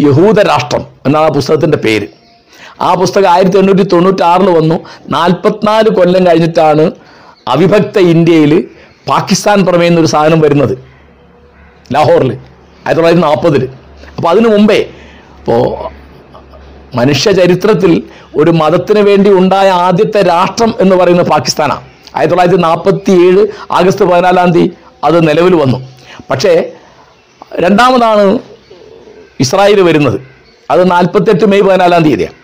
[0.00, 2.06] യഹൂദ രാഷ്ട്രം എന്നാണ് ആ പുസ്തകത്തിന്റെ പേര്.
[2.80, 4.76] ആ പുസ്തകം ആയിരത്തി എണ്ണൂറ്റി തൊണ്ണൂറ്റാറിൽ വന്നു.
[5.08, 6.84] നാൽപ്പത്തിനാല് കൊല്ലം കഴിഞ്ഞിട്ടാണ്
[7.48, 8.52] അവിഭക്ത ഇന്ത്യയിൽ
[9.08, 10.74] പാകിസ്ഥാൻ പ്രമേയം എന്നൊരു സാധനം വരുന്നത്.
[11.94, 13.62] ലാഹോറിൽ ആയിരത്തി തൊള്ളായിരത്തി നാൽപ്പതിൽ
[14.16, 14.78] അപ്പോൾ അതിനു മുമ്പേ
[15.40, 15.62] ഇപ്പോൾ
[16.98, 17.92] മനുഷ്യ ചരിത്രത്തിൽ
[18.40, 21.84] ഒരു മതത്തിന് വേണ്ടി ഉണ്ടായ ആദ്യത്തെ രാഷ്ട്രം എന്ന് പറയുന്നത് പാകിസ്ഥാനാണ്.
[22.16, 23.42] ആയിരത്തി തൊള്ളായിരത്തി നാൽപ്പത്തി ഏഴ്
[23.78, 24.70] ആഗസ്റ്റ് പതിനാലാം തീയതി
[25.04, 25.78] അത് നിലവിൽ വന്നു.
[26.30, 26.52] പക്ഷേ
[27.64, 28.24] രണ്ടാമതാണ്
[29.40, 30.18] ഇസ്രായേൽ വരുന്നത്.
[30.70, 32.36] അത് നാൽപ്പത്തെട്ട് മെയ് പതിനാലാം തീയതിയാണ്.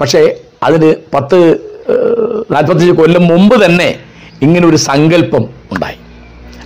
[0.00, 0.22] പക്ഷേ
[0.66, 1.38] അതിന് പത്ത്
[2.54, 3.88] നാൽപ്പത്തഞ്ച് കൊല്ലം മുമ്പ് തന്നെ
[4.42, 5.98] ഇങ്ങനെ ഒരു സങ്കല്പം ഉണ്ടായി.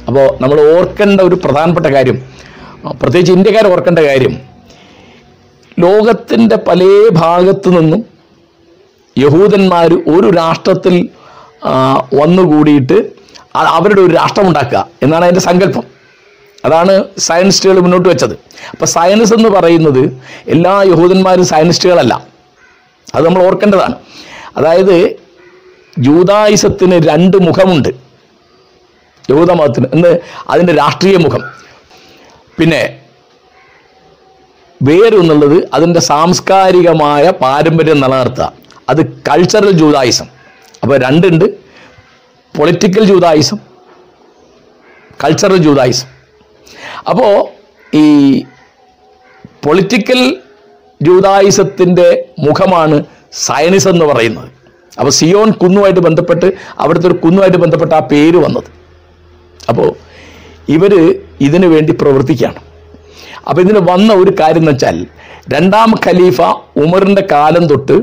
[0.08, 2.16] അപ്പോൾ നമ്മൾ ഓർക്കേണ്ട ഒരു പ്രധാനപ്പെട്ട കാര്യം
[3.00, 4.34] പ്രത്യേകിച്ച് ഇന്ത്യക്കാർ ഓർക്കേണ്ട കാര്യം
[5.82, 8.04] ലോകത്തിന്റെ പല ഭാഗത്തു നിന്നും
[9.18, 11.08] യഹൂദന്മാർ ഒരു രാഷ്ട്രത്തിൽ
[12.14, 13.12] വന്നുകൂടിയിട്ട്
[13.56, 15.82] അവരുടെ ഒരു രാഷ്ട്രം ഉണ്ടാക്കുക എന്നാണ് അതിന്റെ സങ്കല്പം.
[16.64, 18.32] അതാണ് സയനിസ്റ്റുകൾ മുന്നോട്ട് വെച്ചത്.
[18.70, 20.02] അപ്പോൾ സയൻസ് എന്ന് പറയുന്നത്
[20.48, 22.26] എല്ലാ യഹൂദന്മാരും സയനിസ്റ്റുകളല്ല.
[23.14, 23.94] അത് നമ്മൾ ഓർക്കേണ്ടതാണ്.
[24.56, 25.16] അതായത്
[25.98, 27.88] ജൂതായുസത്തിന് രണ്ട് മുഖമുണ്ട്.
[29.30, 30.18] യഹൂദമതത്തിന് എന്ന്
[30.50, 31.42] അതിന്റെ രാഷ്ട്രീയ മുഖം.
[32.58, 33.01] പിന്നെ
[34.82, 38.52] വേറൊന്നുള്ളത് അതിന്റെ സാംസ്കാരികമായ പാരമ്പര്യം നിലനിർത്തുക.
[38.88, 40.24] അത് കൾച്ചറൽ ജൂതായുസം
[40.82, 41.44] അപ്പോൾ രണ്ടുണ്ട്.
[42.56, 43.58] പൊളിറ്റിക്കൽ ജൂതായുസം
[45.24, 46.08] കൾച്ചറൽ ജൂതായുസം
[47.08, 47.48] അപ്പോൾ
[47.96, 48.06] ഈ
[49.64, 50.36] പൊളിറ്റിക്കൽ
[51.02, 54.50] ജൂതായുസത്തിന്റെ മുഖമാണ് സയനിസം എന്ന് പറയുന്നത്.
[54.98, 58.68] അപ്പോൾ സിയോൺ കുന്നുമായിട്ട് ബന്ധപ്പെട്ട് അവിടുത്തെ ഒരു കുന്നുമായിട്ട് ബന്ധപ്പെട്ട ആ പേര് വന്നത്.
[59.68, 59.94] അപ്പോൾ
[60.68, 62.71] ഇവർ ഇതിനു വേണ്ടി പ്രവർത്തിക്കുകയാണ്.
[63.48, 65.06] അപ്പോൾ ഇതിന് വന്ന ഒരു കാര്യം എന്ന് വെച്ചാൽ
[65.54, 66.40] രണ്ടാം ഖലീഫ
[66.76, 67.96] ഉമറിന്റെ കാലം തൊട്ട്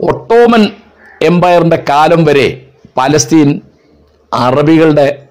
[0.00, 0.70] ഒട്ടോമൻ
[1.22, 3.60] എംപയറിന്റെ കാലം വരെ പലസ്തീൻ
[4.34, 5.22] അറബികളുടെ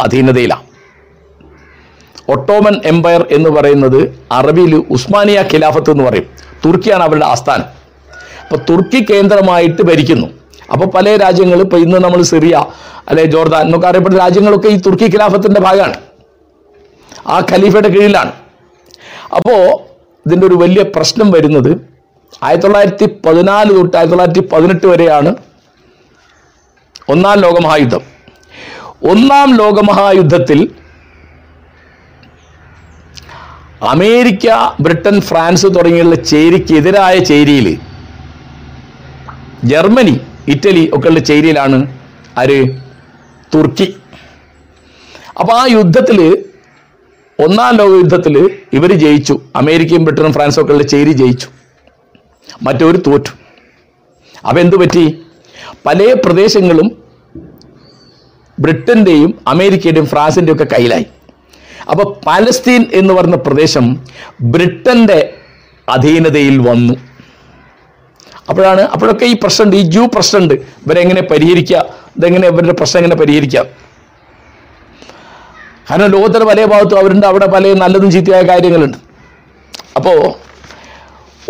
[0.00, 0.62] അധീനതയിലാണ്.
[2.28, 6.26] ഒട്ടോമൻ എംപയർ എന്ന് പറയുന്നത് അറബിയിൽ ഉസ്മാനിയ ഖിലാഫത്ത് എന്ന് പറയും.
[6.64, 7.64] തുർക്കിയാണ് അവരുടെ ആസ്ഥാനം.
[8.42, 10.26] അപ്പോൾ തുർക്കി കേന്ദ്രമായിട്ട് ഭരിക്കുന്നു.
[10.72, 12.64] അപ്പോൾ പല രാജ്യങ്ങൾ ഇപ്പോൾ ഇന്ന് നമ്മൾ സിറിയ
[13.08, 15.94] അല്ലെ ജോർദാൻ എന്നൊക്കെ അറിയപ്പെടുന്ന രാജ്യങ്ങളൊക്കെ ഈ തുർക്കി ഖിലാഫത്തിന്റെ ഭാഗമാണ്.
[17.26, 18.32] ആ ഖലീഫയുടെ കീഴിലാണ്.
[19.30, 19.62] അപ്പോൾ
[20.26, 21.70] ഇതിന്റെ ഒരു വലിയ പ്രശ്നം വരുന്നത്
[22.44, 25.30] ആയിരത്തി തൊള്ളായിരത്തി പതിനാല് തൊട്ട് ആയിരത്തി തൊള്ളായിരത്തി പതിനെട്ട് വരെയാണ്
[27.12, 28.02] ഒന്നാം ലോകമഹായുദ്ധം.
[29.12, 30.58] ഒന്നാം ലോകമഹായുദ്ധത്തിൽ
[33.92, 34.46] അമേരിക്ക
[34.84, 37.68] ബ്രിട്ടൻ ഫ്രാൻസ് തുടങ്ങിയുള്ള ചേരിക്കെതിരായ ചേരിയിൽ
[39.70, 40.14] ജർമ്മനി
[40.48, 41.78] ഇറ്റലി ഒക്കെയുള്ള ചേരിയിലാണ്
[42.40, 42.60] ആര്?
[43.54, 43.86] തുർക്കി.
[45.40, 46.18] അപ്പോൾ ആ യുദ്ധത്തിൽ
[47.44, 49.40] ഒന്നാം ലോകയുദ്ധത്തിൽ ഇവർ ജയിച്ചു.
[49.56, 51.48] അമേരിക്കയും ബ്രിട്ടനും ഫ്രാൻസും ഒക്കെ ഉള്ള ചേരി ജയിച്ചു.
[52.62, 53.30] മറ്റൊരു തോറ്റു.
[54.48, 55.18] അപ്പം എന്തു പറ്റി?
[55.86, 57.02] പല പ്രദേശങ്ങളും
[58.60, 61.06] ബ്രിട്ടന്റെയും അമേരിക്കയുടെയും ഫ്രാൻസിന്റെയും ഒക്കെ കയ്യിലായി.
[61.90, 64.04] അപ്പോൾ പാലസ്തീൻ എന്ന് പറഞ്ഞ പ്രദേശം
[64.40, 65.34] ബ്രിട്ടന്റെ
[65.88, 66.94] അധീനതയിൽ വന്നു.
[68.48, 70.54] അപ്പോഴാണ് അപ്പോഴൊക്കെ ഈ പ്രശ്നമുണ്ട് ഈ ജൂ പ്രശ്നമുണ്ട്.
[70.54, 71.86] ഇവരെങ്ങനെ പരിഹരിക്കുക?
[72.16, 73.89] ഇതെങ്ങനെ ഇവരുടെ പ്രശ്നം എങ്ങനെ പരിഹരിക്കാം
[75.90, 78.98] കാരണം ലോകത്തിന്റെ പല ഭാഗത്തും അവരുണ്ട് അവിടെ പല നല്ലതും ചീത്തയായ കാര്യങ്ങളുണ്ട്.
[79.96, 80.18] അപ്പോൾ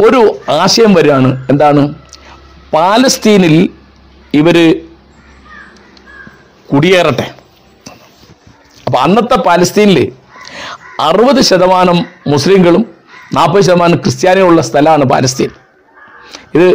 [0.06, 0.20] ഒരു
[0.52, 1.82] ആശയം വരികയാണ് എന്താണ്?
[2.74, 3.70] പാലസ്തീനിൽ
[4.34, 4.56] ഇവർ
[6.72, 7.26] കുടിയേറട്ടെ.
[8.86, 10.12] അപ്പോൾ അന്നത്തെ പാലസ്തീനിൽ
[11.00, 12.94] അറുപത് ശതമാനം മുസ്ലിങ്ങളും
[13.34, 15.50] നാൽപ്പത് ശതമാനം ക്രിസ്ത്യാനികളുള്ള സ്ഥലമാണ് പാലസ്തീൻ.
[16.54, 16.68] ഇത്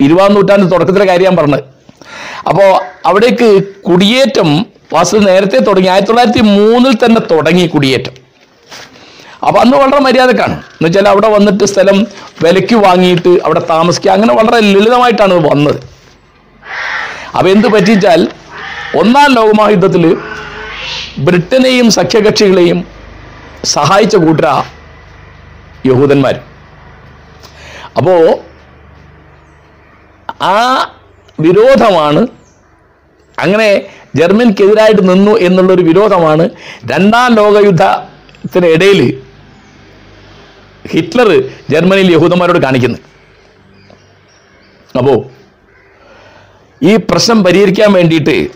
[0.00, 1.64] ഇരുപതാം നൂറ്റാണ്ട് തുടക്കത്തിലെ കാര്യം ഞാൻ പറഞ്ഞത്.
[2.48, 2.68] അപ്പോൾ
[3.08, 3.48] അവിടേക്ക്
[3.88, 4.48] കുടിയേറ്റം
[4.92, 5.88] വാസ്തു നേരത്തെ തുടങ്ങി.
[5.88, 8.14] ആയിരത്തി തൊള്ളായിരത്തി മൂന്നിൽ തന്നെ തുടങ്ങി കുടിയേറ്റം.
[9.46, 10.52] അപ്പോൾ അന്ന് വളരെ മര്യാദക്കാണ്.
[10.52, 11.98] എന്ന് വെച്ചാൽ അവിടെ വന്നിട്ട് സ്ഥലം
[12.44, 15.80] വിലയ്ക്ക് വാങ്ങിയിട്ട് അവിടെ താമസിക്കുക അങ്ങനെ വളരെ ലളിതമായിട്ടാണ് വന്നത്.
[17.36, 18.20] അപ്പോൾ എന്ത് പറ്റിച്ചാൽ
[19.00, 20.04] ഒന്നാം ലോകമഹായുദ്ധത്തിൽ
[21.26, 22.78] ബ്രിട്ടനെയും സഖ്യകക്ഷികളെയും
[23.64, 24.48] സഹായിച്ച കൂട്ടര
[25.86, 26.36] യഹൂദന്മാർ
[27.96, 28.20] അപ്പോൾ
[30.42, 30.58] ആ
[31.40, 32.20] വിരോധമാണ്
[33.38, 33.82] അങ്ങനെ
[34.16, 36.50] ജർമ്മനിക്കെതിരായിട്ട് നിന്നു എന്നുള്ളൊരു വിരോധമാണ്
[36.92, 39.22] രണ്ടാം ലോകയുദ്ധത്തിനിടയിൽ
[40.88, 41.30] ഹിറ്റ്ലർ
[41.70, 43.00] ജർമ്മനിയിൽ യഹൂദന്മാരോട് കാണിക്കുന്നത്.
[44.98, 45.24] അപ്പോൾ
[46.82, 48.48] ഈ പ്രശ്നം പരിഹരിക്കാൻ വേണ്ടിയിട്ട്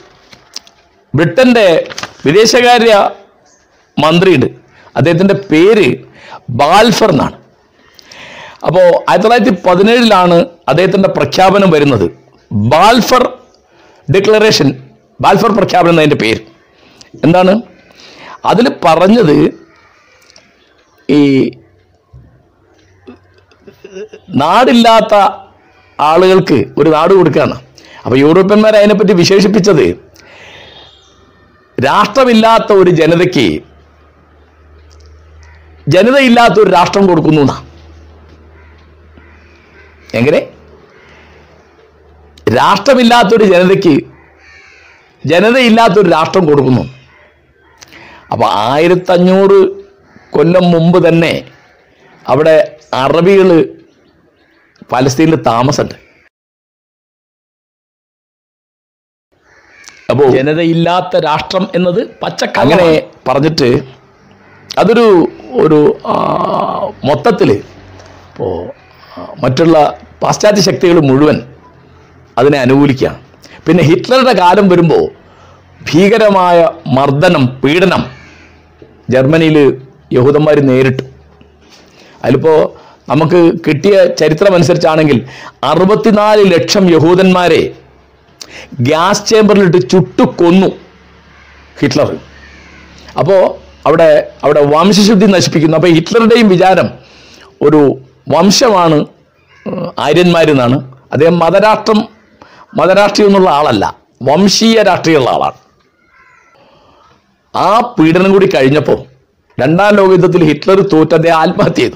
[1.15, 1.87] ബ്രിട്ടന്റെ
[2.27, 3.11] വിദേശകാര്യ
[3.99, 4.47] മന്ത്രിയുണ്ട്.
[4.97, 5.97] അദ്ദേഹത്തിന്റെ പേര്
[6.51, 7.37] ബാൽഫർ എന്നാണ്.
[8.67, 12.11] അപ്പോൾ ആയിരത്തി തൊള്ളായിരത്തി പതിനേഴിലാണ് അദ്ദേഹത്തിന്റെ പ്രഖ്യാപനം വരുന്നത്.
[12.53, 13.33] ബാൽഫർ
[14.11, 14.69] ഡിക്ലറേഷൻ
[15.21, 16.41] ബാൽഫർ പ്രഖ്യാപനം എന്നതിന്റെ പേര്.
[17.25, 17.63] എന്താണ്?
[18.45, 19.37] അതിൽ പറഞ്ഞത്
[21.09, 21.51] ഈ
[24.29, 25.15] നാടില്ലാത്ത
[26.01, 27.57] ആളുകൾക്ക് ഒരു നാട് കൊടുക്കുകയാണ്.
[28.05, 29.87] അപ്പോൾ യൂറോപ്യന്മാർ അതിനെപ്പറ്റി വിശേഷിപ്പിച്ചത്
[31.85, 33.47] രാഷ്ട്രമില്ലാത്ത ഒരു ജനതയ്ക്ക്
[35.89, 37.43] ജനതയില്ലാത്ത ഒരു രാഷ്ട്രം കൊടുക്കുന്നു
[40.15, 40.42] എങ്ങനെ?
[42.59, 43.95] രാഷ്ട്രമില്ലാത്തൊരു ജനതയ്ക്ക്
[45.31, 46.85] ജനതയില്ലാത്തൊരു രാഷ്ട്രം കൊടുക്കുന്നു.
[48.33, 49.59] അപ്പോൾ ആയിരത്തഞ്ഞൂറ്
[50.37, 51.33] കൊല്ലം മുമ്പ് തന്നെ
[52.27, 52.57] അവിടെ
[53.03, 53.51] അറബികൾ
[54.93, 55.97] പലസ്തീനിൽ താമസമുണ്ട്.
[60.11, 62.89] അപ്പോൾ ജനതയില്ലാത്ത രാഷ്ട്രം എന്നത് പച്ചക്ക അങ്ങനെ
[63.29, 63.69] പറഞ്ഞിട്ട്
[64.81, 65.07] അതൊരു
[65.63, 65.79] ഒരു
[67.09, 68.53] മൊത്തത്തിൽ ഇപ്പോൾ
[69.43, 69.77] മറ്റുള്ള
[70.23, 71.39] പാശ്ചാത്യ ശക്തികൾ മുഴുവൻ
[72.39, 73.19] അതിനെ അനുകൂലിക്കുകയാണ്.
[73.67, 75.05] പിന്നെ ഹിറ്റ്ലറുടെ കാലം വരുമ്പോൾ
[75.89, 76.59] ഭീകരമായ
[76.97, 78.03] മർദ്ദനം പീഡനം
[79.11, 79.57] ജർമ്മനിയിൽ
[80.17, 81.05] യഹൂദന്മാർ നേരിട്ടു.
[82.23, 82.59] അതിലിപ്പോൾ
[83.11, 85.19] നമുക്ക് കിട്ടിയ ചരിത്രമനുസരിച്ചാണെങ്കിൽ
[85.71, 87.63] അറുപത്തിനാല് ലക്ഷം യഹൂദന്മാരെ
[88.89, 90.69] ഗ്യാസ് ചേമ്പറിലിട്ട് ചുട്ടു കൊന്നു
[91.81, 92.11] ഹിറ്റ്ലർ.
[93.21, 93.41] അപ്പോൾ
[93.89, 94.09] അവിടെ
[94.45, 95.77] അവിടെ വംശശുദ്ധി നശിപ്പിക്കുന്നു.
[95.77, 96.89] അപ്പോൾ ഹിറ്റ്ലറുടെയും വിചാരം
[97.67, 97.81] ഒരു
[98.35, 98.99] വംശമാണ്
[100.05, 100.77] ആര്യന്മാരെന്നാണ്.
[101.13, 102.01] അദ്ദേഹം മതരാഷ്ട്രം
[102.75, 105.55] മതരാഷ്ട്രീയം എന്നുള്ള ആളല്ല വംശീയ രാഷ്ട്രീയമുള്ള ആളാണ്.
[107.57, 109.05] ആ പീഡനം കൂടി കഴിഞ്ഞപ്പോൾ
[109.61, 111.95] രണ്ടാം ലോകയുദ്ധത്തിൽ ഹിറ്റ്ലർ തോറ്റ് ആത്മഹത്യ ചെയ്തു.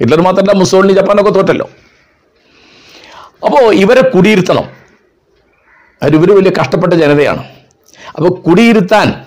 [0.00, 1.70] ഹിറ്റ്ലർ മാത്രമല്ല മുസോളിനി ജപ്പാനൊക്കെ തോറ്റല്ലോ.
[3.44, 4.64] അപ്പോൾ ഇവരെ കുടിയിരുത്തണം.
[6.02, 7.44] അവർ ഇവർ വലിയ കഷ്ടപ്പെട്ട ജനതയാണ്.
[8.16, 9.24] അപ്പോൾ കുടിയിരുത്താൻ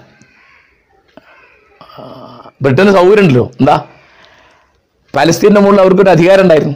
[2.62, 3.52] ബ്രിട്ടന് സൗകര്യമുണ്ടല്ലോ.
[3.60, 3.86] എന്താ?
[5.16, 6.76] പാലസ്തീന്റെ മുകളിൽ അവർക്കൊരു അധികാരം ഉണ്ടായിരുന്നു.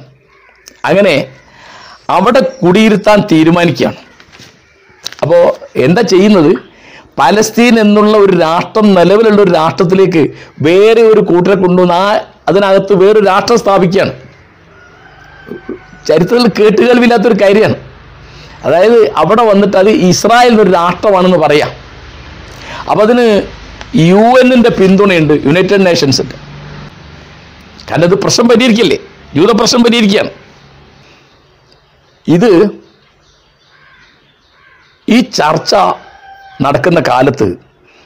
[0.86, 1.36] അങ്ങനെ
[2.10, 3.96] അവിടെ കുടിയിരുത്താൻ തീരുമാനിക്കുകയാണ്.
[5.22, 6.72] അപ്പോൾ എന്താ ചെയ്യുന്നത്?
[7.20, 10.30] പലസ്തീൻ എന്നുള്ള ഒരു രാഷ്ട്രം നിലവിലുള്ള ഒരു രാഷ്ട്രത്തിലേക്ക്
[10.62, 14.14] വേറെ ഒരു കൂട്ടരെ കൊണ്ടുവന്ന് ആ അതിനകത്ത് വേറൊരു രാഷ്ട്രം സ്ഥാപിക്കുകയാണ്.
[16.08, 17.76] ചരിത്രത്തിൽ കേട്ടുകേൾവില്ലാത്തൊരു കാര്യമാണ്.
[18.64, 21.72] അതായത് അവിടെ വന്നിട്ട് അത് ഇസ്രായേൽ ഒരു രാഷ്ട്രമാണെന്ന് പറയാം.
[22.90, 23.42] അപ്പം അതിന്
[23.96, 26.36] യു എന്നിന്റെ പിന്തുണയുണ്ട് യുണൈറ്റഡ് നേഷൻസിന്റെ
[27.90, 28.98] കാരണം ഇത് പ്രശ്നം പരിഹരിക്കില്ലേ?
[29.36, 30.30] ജൂത പ്രശ്നം പരിഹരിക്കുകയാണ്.
[32.36, 32.52] ഇത്
[35.10, 35.76] ഈ ചർച്ച
[36.64, 37.48] നടക്കുന്ന കാലത്ത്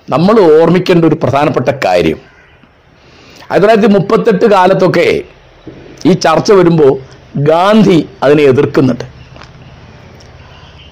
[0.10, 2.20] നമ്മൾ ഓർമ്മിക്കേണ്ട ഒരു പ്രധാനപ്പെട്ട കാര്യം.
[3.52, 5.08] ആയിരത്തി തൊള്ളായിരത്തി മുപ്പത്തെട്ട് കാലത്തൊക്കെ
[6.06, 6.92] ഈ ചർച്ച വരുമ്പോൾ
[7.50, 9.06] ഗാന്ധി അതിനെ എതിർക്കുന്നുണ്ട്.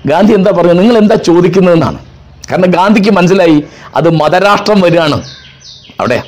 [0.05, 0.85] ഗാന്ധി എന്താ പറയുന്നത്?
[0.85, 1.99] നിങ്ങൾ എന്താ ചോദിക്കുന്നതെന്നാണ്.
[2.49, 3.63] കാരണം ഗാന്ധിക്ക് മനസ്സിലായി
[3.95, 5.17] അത് മതരാഷ്ട്രം വരികയാണ്
[5.99, 6.19] അവിടെ.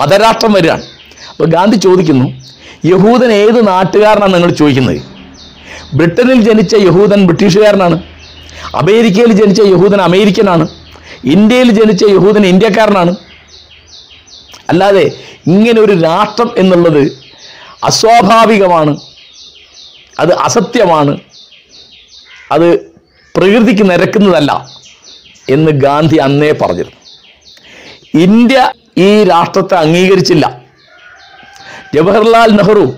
[0.00, 0.84] മതരാഷ്ട്രം വരികയാണ്.
[1.30, 2.26] അപ്പോൾ ഗാന്ധി ചോദിക്കുന്നു
[2.92, 5.15] യഹൂദൻ ഏത് നാട്ടുകാരനാണ് നിങ്ങൾ ചോദിക്കുന്നത്?
[5.94, 8.02] ബ്രിട്ടനിൽ ജനിച്ച യഹൂദൻ ബ്രിട്ടീഷുകാരനാണ്.
[8.74, 10.68] അമേരിക്കയിൽ ജനിച്ച യഹൂദൻ അമേരിക്കനാണ്.
[11.24, 13.16] ഇന്ത്യയിൽ ജനിച്ച യഹൂദൻ ഇന്ത്യക്കാരനാണ്.
[14.68, 15.10] അല്ലാതെ
[15.46, 17.12] ഇങ്ങനെ ഒരു രാഷ്ട്രം എന്നുള്ളത്
[17.84, 18.96] അസ്വാഭാവികമാണ്.
[20.18, 21.18] അത് അസത്യമാണ്.
[22.52, 22.76] അത്
[23.36, 24.68] പ്രകൃതിക്ക് നിരക്കുന്നതല്ല
[25.48, 26.96] എന്ന് ഗാന്ധി അന്നേ പറഞ്ഞിരുന്നു.
[28.22, 30.60] ഇന്ത്യ ഈ രാഷ്ട്രത്തെ അംഗീകരിച്ചില്ല.
[31.94, 32.94] ജവഹർലാൽ നെഹ്റു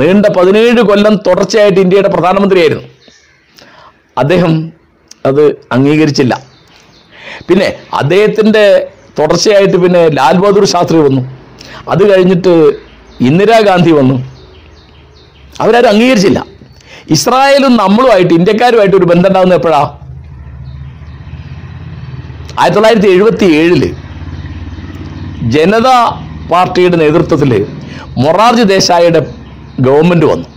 [0.00, 2.84] നീണ്ട പതിനേഴ് കൊല്ലം തുടർച്ചയായിട്ട് ഇന്ത്യയുടെ പ്രധാനമന്ത്രിയായിരുന്നു.
[4.18, 4.72] അദ്ദേഹം
[5.26, 6.34] അത് അംഗീകരിച്ചില്ല.
[7.48, 8.64] പിന്നെ അദ്ദേഹത്തിന്റെ
[9.18, 11.22] തുടർച്ചയായിട്ട് പിന്നെ ലാൽ ബഹദൂർ ശാസ്ത്രി വന്നു.
[11.88, 12.52] അത് കഴിഞ്ഞിട്ട്
[13.20, 14.16] ഇന്ദിരാഗാന്ധി വന്നു.
[15.60, 16.46] അവരാരും അംഗീകരിച്ചില്ല.
[17.10, 19.82] ഇസ്രായേലും നമ്മളുമായിട്ട് ഇന്ത്യക്കാരുമായിട്ട് ഒരു ബന്ധം ഉണ്ടാകുന്നത് എപ്പോഴാ?
[22.60, 23.82] ആയിരത്തി തൊള്ളായിരത്തി എഴുപത്തി ഏഴിൽ
[25.54, 25.96] ജനതാ
[26.50, 27.52] പാർട്ടിയുടെ നേതൃത്വത്തിൽ
[28.22, 29.20] മൊറാർജി ദേശായിയുടെ
[29.86, 30.48] ഗവൺമെന്റ് വന്നു.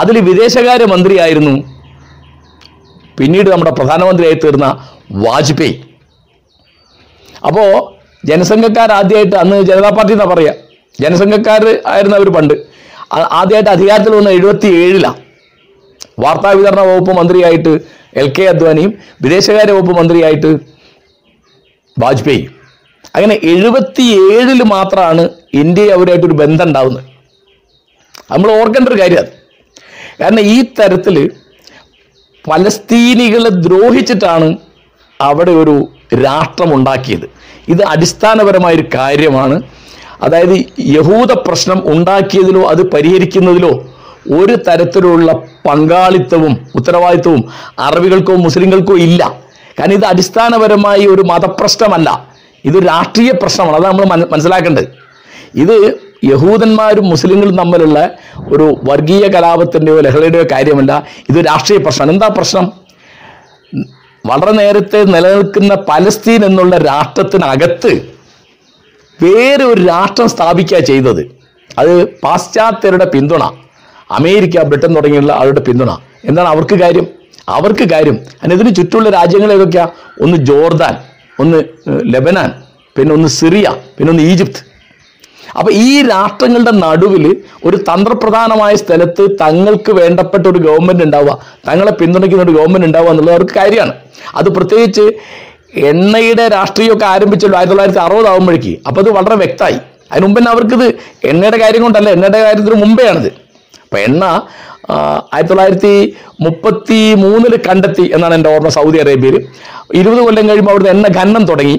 [0.00, 1.54] അതിൽ വിദേശകാര്യ മന്ത്രിയായിരുന്നു
[3.18, 4.66] പിന്നീട് നമ്മുടെ പ്രധാനമന്ത്രിയായി തീർന്ന
[5.24, 5.76] വാജ്പേയി.
[7.48, 7.70] അപ്പോൾ
[8.28, 10.54] ജനസംഘക്കാർ ആദ്യമായിട്ട് അന്ന് ജനതാ പാർട്ടി എന്നാണ് പറയുക
[10.94, 12.54] ജനസംഘക്കാർ ആയിരുന്നു അവർ പണ്ട്.
[13.40, 15.20] ആദ്യമായിട്ട് അധികാരത്തിൽ വന്ന എഴുപത്തി ഏഴിലാണ്
[16.24, 17.72] വാർത്താ വിതരണ വകുപ്പ് മന്ത്രിയായിട്ട്
[18.20, 18.90] എൽ കെ അദ്വാനിയും
[19.24, 20.50] വിദേശകാര്യ വകുപ്പ് മന്ത്രിയായിട്ട്
[21.96, 22.42] വാജ്പേയി
[23.16, 25.22] അങ്ങനെ എഴുപത്തി ഏഴിൽ മാത്രമാണ്
[25.62, 27.04] ഇന്ത്യ അവരായിട്ടൊരു ബന്ധം ഉണ്ടാവുന്നത്.
[28.30, 29.26] നമ്മൾ ഓർക്കേണ്ട ഒരു കാര്യം അത്.
[30.20, 31.30] കാരണം ഈ തരത്തിൽ
[32.50, 34.56] പലസ്തീനികളെ ദ്രോഹിച്ചിട്ടാണ്
[35.20, 35.88] അവിടെ ഒരു
[36.24, 37.30] രാഷ്ട്രം ഉണ്ടാക്കിയത്.
[37.68, 39.62] ഇത് അടിസ്ഥാനപരമായൊരു കാര്യമാണ്.
[40.22, 43.94] അതായത് യഹൂദ പ്രശ്നം ഉണ്ടാക്കിയതിലോ അത് പരിഹരിക്കുന്നതിലോ
[44.32, 45.32] ഒരു തരത്തിലുള്ള
[45.68, 47.44] പങ്കാളിത്തവും ഉത്തരവാദിത്വവും
[47.78, 49.40] അറബികൾക്കോ മുസ്ലിങ്ങൾക്കോ ഇല്ല.
[49.80, 52.26] കാരണം ഇത് അടിസ്ഥാനപരമായി ഒരു മതപ്രശ്നമല്ല.
[52.64, 53.76] ഇത് രാഷ്ട്രീയ പ്രശ്നമാണ്.
[53.76, 54.88] അത് നമ്മൾ മന- മനസ്സിലാക്കേണ്ടത്.
[55.54, 58.10] ഇത് യഹൂദന്മാരും മുസ്ലിങ്ങളും തമ്മിലുള്ള
[58.48, 61.06] ഒരു വർഗീയ കലാപത്തിന്റെയോ ലഹളയുടെയോ കാര്യമല്ല.
[61.30, 62.72] ഇത് രാഷ്ട്രീയ പ്രശ്നം എന്താ പ്രശ്നം?
[64.26, 68.12] വളരെ നേരത്തെ നിലനിൽക്കുന്ന പലസ്തീൻ എന്നുള്ള രാഷ്ട്രത്തിനകത്ത്
[69.22, 71.22] വേറെ ഒരു രാഷ്ട്രം സ്ഥാപിക്കുക ചെയ്തത്.
[71.78, 73.42] അത് പാശ്ചാത്യരുടെ പിന്തുണ.
[74.10, 75.90] അമേരിക്ക ബ്രിട്ടൻ തുടങ്ങിയുള്ള അവരുടെ പിന്തുണ.
[76.24, 77.06] എന്താണ് അവർക്ക് കാര്യം?
[77.48, 78.18] അവർക്ക് കാര്യം.
[78.42, 79.90] അതിന് ചുറ്റുമുള്ള രാജ്യങ്ങൾ ഏതൊക്കെയാണ്
[80.22, 80.96] ഒന്ന് ജോർദാൻ
[81.40, 81.64] ഒന്ന്
[82.14, 82.54] ലെബനാൻ
[82.96, 84.67] പിന്നെ ഒന്ന് സിറിയ പിന്നെ ഒന്ന് ഈജിപ്ത്.
[85.58, 87.24] അപ്പൊ ഈ രാഷ്ട്രങ്ങളുടെ നടുവിൽ
[87.66, 91.34] ഒരു തന്ത്രപ്രധാനമായ സ്ഥലത്ത് തങ്ങൾക്ക് വേണ്ടപ്പെട്ട ഒരു ഗവൺമെന്റ് ഉണ്ടാവുക
[91.68, 93.94] തങ്ങളെ പിന്തുണയ്ക്കുന്ന ഒരു ഗവൺമെന്റ് ഉണ്ടാവുക എന്നുള്ളത് അവർക്ക് കാര്യമാണ്.
[94.38, 95.06] അത് പ്രത്യേകിച്ച്
[95.90, 99.78] എണ്ണയുടെ രാഷ്ട്രീയമൊക്കെ ആരംഭിച്ചല്ലോ ആയിരത്തി തൊള്ളായിരത്തി അറുപത് ആകുമ്പോഴേക്ക് അപ്പൊ അത് വളരെ വ്യക്തമായി.
[100.10, 100.86] അതിന് മുമ്പ് തന്നെ അവർക്കിത്
[101.30, 103.30] എണ്ണയുടെ കാര്യം കൊണ്ടല്ല എണ്ണയുടെ കാര്യത്തിന് മുമ്പേ ആണിത്
[103.84, 104.24] അപ്പൊ എണ്ണ
[105.32, 105.94] ആയിരത്തി തൊള്ളായിരത്തി
[106.44, 109.36] മുപ്പത്തി മൂന്നിൽ കണ്ടെത്തി എന്നാണ് എന്റെ ഓർമ്മ സൗദി അറേബ്യയിൽ
[110.00, 111.76] ഇരുപത് കൊല്ലം കഴിയുമ്പോൾ അവിടുത്തെ എണ്ണ ഖനനം തുടങ്ങി.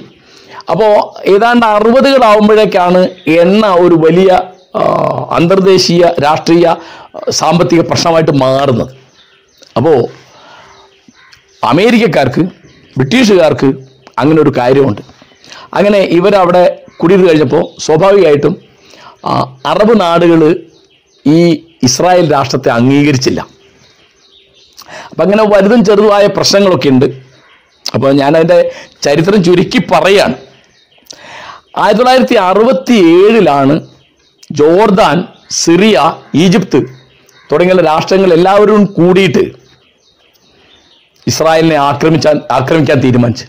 [0.72, 0.94] അപ്പോൾ
[1.34, 3.02] ഏതാണ്ട് അറുപതുകളാവുമ്പോഴേക്കാണ്
[3.42, 4.32] എണ്ണ ഒരു വലിയ
[5.38, 6.76] അന്തർദേശീയ രാഷ്ട്രീയ
[7.40, 8.92] സാമ്പത്തിക പ്രശ്നമായിട്ട് മാറുന്നത്.
[9.78, 9.98] അപ്പോൾ
[11.72, 12.42] അമേരിക്കക്കാർക്ക്
[12.98, 13.70] ബ്രിട്ടീഷുകാർക്ക്
[14.22, 15.02] അങ്ങനെ ഒരു കാര്യമുണ്ട്.
[15.74, 16.64] അങ്ങനെ ഇവരവിടെ
[17.02, 18.54] കുടിയത് കഴിഞ്ഞപ്പോൾ സ്വാഭാവികമായിട്ടും
[19.72, 20.42] അറബ് നാടുകൾ
[21.26, 21.40] ഈ
[21.88, 23.42] ഇസ്രായേൽ രാഷ്ട്രത്തെ അംഗീകരിച്ചില്ല.
[25.10, 27.08] അപ്പം അങ്ങനെ വലുതും ചെറുതുമായ പ്രശ്നങ്ങളൊക്കെ ഉണ്ട്.
[27.96, 28.60] അപ്പോൾ ഞാനതിന്റെ
[29.06, 30.36] ചരിത്രം ചുരുക്കി പറയാണ്.
[31.80, 33.88] ആയിരത്തി തൊള്ളായിരത്തി അറുപത്തി ഏഴിലാണ്
[34.52, 36.80] ജോർദാൻ സിറിയ ഈജിപ്ത്
[37.52, 39.44] തുടങ്ങിയ രാഷ്ട്രങ്ങൾ എല്ലാവരും കൂടിയിട്ട്
[41.28, 43.46] ഇസ്രായേലിനെ ആക്രമിച്ചാൻ ആക്രമിക്കാൻ തീരുമാനിച്ചു.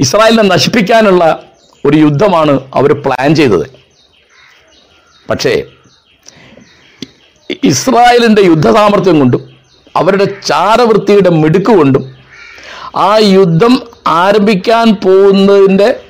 [0.00, 1.42] ഇസ്രായേലിനെ നശിപ്പിക്കാനുള്ള
[1.86, 3.66] ഒരു യുദ്ധമാണ് അവർ പ്ലാൻ ചെയ്തത്.
[5.30, 5.62] പക്ഷേ
[7.64, 9.50] ഇസ്രായേലിന്റെ യുദ്ധസാമർഥ്യം കൊണ്ടും
[9.96, 12.14] അവരുടെ ചാരവൃത്തിയുടെ മിടുക്ക് കൊണ്ടും
[12.96, 16.09] ആ യുദ്ധം ആരംഭിക്കാൻ പോകുന്നതിന്റെ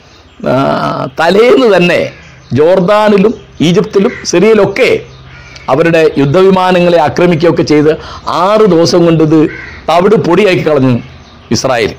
[1.18, 2.12] തലേന്ന് തന്നെ
[2.52, 5.00] ജോർദാനിലും ഈജിപ്തിലും സിറിയയിലൊക്കെ
[5.68, 9.40] അവരുടെ യുദ്ധവിമാനങ്ങളെ ആക്രമിക്കുകയൊക്കെ ചെയ്ത് ആറ് ദിവസം കൊണ്ട് ഇത്
[9.88, 11.00] തവിട് പൊടിയാക്കി കളഞ്ഞു
[11.50, 11.92] ഇസ്രായേൽ.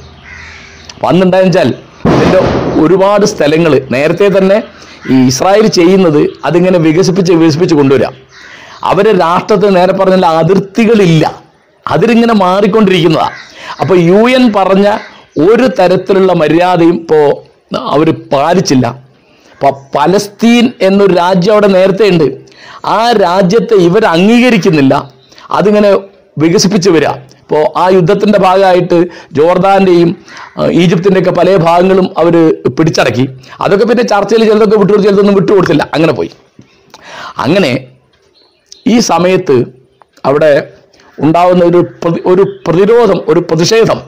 [0.93, 1.69] അപ്പം അന്നുണ്ടായെന്ന് വെച്ചാൽ
[2.15, 2.39] ഇതിന്റെ
[2.81, 4.63] ഒരുപാട് സ്ഥലങ്ങൾ നേരത്തെ തന്നെ
[5.11, 8.13] ഈ ഇസ്രായേൽ ചെയ്യുന്നത് അതിങ്ങനെ വികസിപ്പിച്ച് വികസിപ്പിച്ച് കൊണ്ടുവരാം.
[8.83, 11.41] അവരെ രാഷ്ട്രത്തെ നേരെ പറഞ്ഞാൽ അതിർത്തികളില്ല.
[11.87, 13.35] അതിരിങ്ങനെ മാറിക്കൊണ്ടിരിക്കുന്നതാണ്
[13.81, 14.97] അപ്പോൾ യു എൻ പറഞ്ഞ
[15.39, 19.03] ഒരു തരത്തിലുള്ള മര്യാദയും ഇപ്പോൾ അവർ പാലിച്ചില്ല.
[19.95, 22.41] പലസ്തീൻ എന്നൊരു രാജ്യം അവിടെ നേരത്തെ ഉണ്ട്.
[22.85, 25.11] ആ രാജ്യത്തെ ഇവർ അംഗീകരിക്കുന്നില്ല.
[25.51, 25.91] അതിങ്ങനെ
[26.37, 27.07] വികസിപ്പിച്ച് വരിക.
[27.07, 30.15] ഇപ്പോൾ ആ യുദ്ധത്തിന്റെ ഭാഗമായിട്ട് ജോർദാന്റെയും
[30.71, 33.29] ഈജിപ്തിന്റെയൊക്കെ പല ഭാഗങ്ങളും അവർ പിടിച്ചടക്കി.
[33.61, 35.89] അതൊക്കെ പിന്നെ ചർച്ചയിൽ ചിലതൊക്കെ വിട്ടുകൊടുത്ത് ചിലതൊന്നും വിട്ടുകൊടുത്തില്ല.
[35.93, 36.31] അങ്ങനെ പോയി.
[37.37, 37.87] അങ്ങനെ
[38.87, 39.65] ഈ സമയത്ത്
[40.25, 40.67] അവിടെ
[41.19, 41.85] ഉണ്ടാവുന്ന ഒരു
[42.25, 44.01] ഒരു പ്രതിരോധം ഒരു പ്രതിഷേധം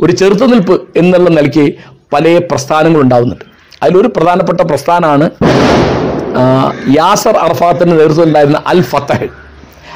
[0.00, 1.74] ഒരു ചെറുത്തുനിൽപ്പ് എന്നുള്ള നിലയ്ക്ക്
[2.16, 3.44] പല പ്രസ്ഥാനങ്ങൾ ഉണ്ടാവുന്നുണ്ട്
[3.82, 5.26] അതിലൊരു പ്രധാനപ്പെട്ട പ്രസ്ഥാനമാണ്
[6.98, 9.28] യാസർ യാസർ നേതൃത്വം ഉണ്ടായിരുന്ന അൽ ഫത്തഹ്.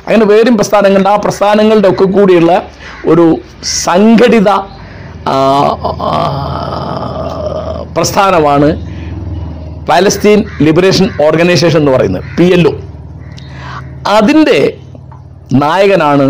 [0.07, 1.09] അങ്ങനെ വേറെയും പ്രസ്ഥാനങ്ങളുണ്ട്.
[1.09, 2.53] ആ പ്രസ്ഥാനങ്ങളുടെ ഒക്കെ കൂടിയുള്ള
[3.07, 3.25] ഒരു
[3.85, 4.51] സംഘടിത
[7.97, 8.69] പ്രസ്ഥാനമാണ്
[9.89, 12.73] പാലസ്തീൻ ലിബറേഷൻ ഓർഗനൈസേഷൻ എന്ന് പറയുന്നത് പി എൽ ഒ.
[14.09, 14.59] അതിന്റെ
[15.53, 16.27] നായകനാണ്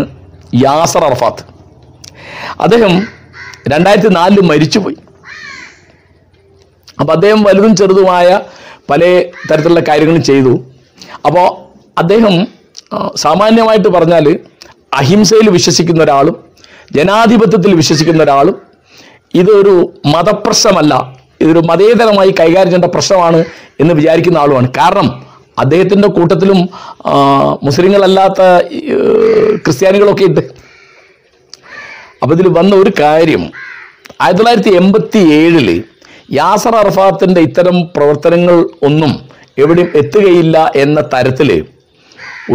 [0.65, 1.43] യാസർ അറഫാത്ത്
[2.61, 2.93] അദ്ദേഹം
[3.67, 4.97] രണ്ടായിരത്തി നാലിൽ മരിച്ചുപോയി.
[7.01, 8.27] അപ്പോൾ അദ്ദേഹം വലുതും ചെറുതുമായ
[8.89, 9.01] പല
[9.49, 10.53] തരത്തിലുള്ള കാര്യങ്ങളും ചെയ്തു.
[11.27, 11.47] അപ്പോൾ
[12.01, 12.35] അദ്ദേഹം
[13.23, 14.25] സാമാന്യമായിട്ട് പറഞ്ഞാൽ
[14.99, 16.35] അഹിംസയിൽ വിശ്വസിക്കുന്ന ഒരാളും
[16.95, 18.55] ജനാധിപത്യത്തിൽ വിശ്വസിക്കുന്ന ഒരാളും
[19.41, 19.75] ഇതൊരു
[20.13, 20.93] മതപ്രശ്നമല്ല.
[21.41, 23.39] ഇതൊരു മതേതരമായി കൈകാര്യം ചെയ്യേണ്ട പ്രശ്നമാണ്
[23.81, 24.67] എന്ന് വിചാരിക്കുന്ന ആളുമാണ്.
[24.79, 25.07] കാരണം
[25.61, 26.59] അദ്ദേഹത്തിന്റെ കൂട്ടത്തിലും
[27.67, 28.41] മുസ്ലിങ്ങളല്ലാത്ത
[29.63, 30.41] ക്രിസ്ത്യാനികളൊക്കെ ഉണ്ട്.
[32.21, 33.43] അപ്പോൾ ഇതിൽ വന്ന ഒരു കാര്യം
[34.21, 35.69] ആയിരത്തി തൊള്ളായിരത്തി എൺപത്തി ഏഴിൽ
[36.39, 39.11] യാസർ അറഫാത്തിന്റെ ഇത്തരം പ്രവർത്തനങ്ങൾ ഒന്നും
[39.61, 41.49] എവിടെയും എത്തുകയില്ല എന്ന തരത്തിൽ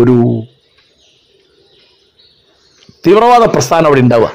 [0.00, 0.16] ഒരു
[3.06, 4.30] തീവ്രവാദ പ്രസ്ഥാനം അവിടെ ഉണ്ടാവുക.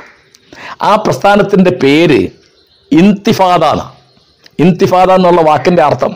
[0.90, 2.20] ആ പ്രസ്ഥാനത്തിന്റെ പേര്
[2.92, 3.82] ഇൻതിഫാദ ഇന്തിഫാദ
[4.64, 6.14] ഇൻതിഫാദ എന്നുള്ള വാക്കിന്റെ അർത്ഥം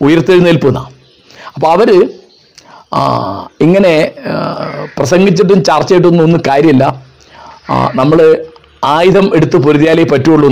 [0.00, 0.84] ഉയർത്തെഴുന്നേൽപ്പ് എന്നാ.
[1.54, 1.90] അപ്പോൾ അവർ
[3.64, 3.92] ഇങ്ങനെ
[4.96, 6.84] പ്രസംഗിച്ചിട്ടും ചർച്ച ചെയ്തിട്ടൊന്നും ഒന്നും കാര്യമില്ല.
[8.00, 8.18] നമ്മൾ
[8.94, 10.48] ആയുധം എടുത്ത് പൊരുതിയാലേ പറ്റുള്ളൂ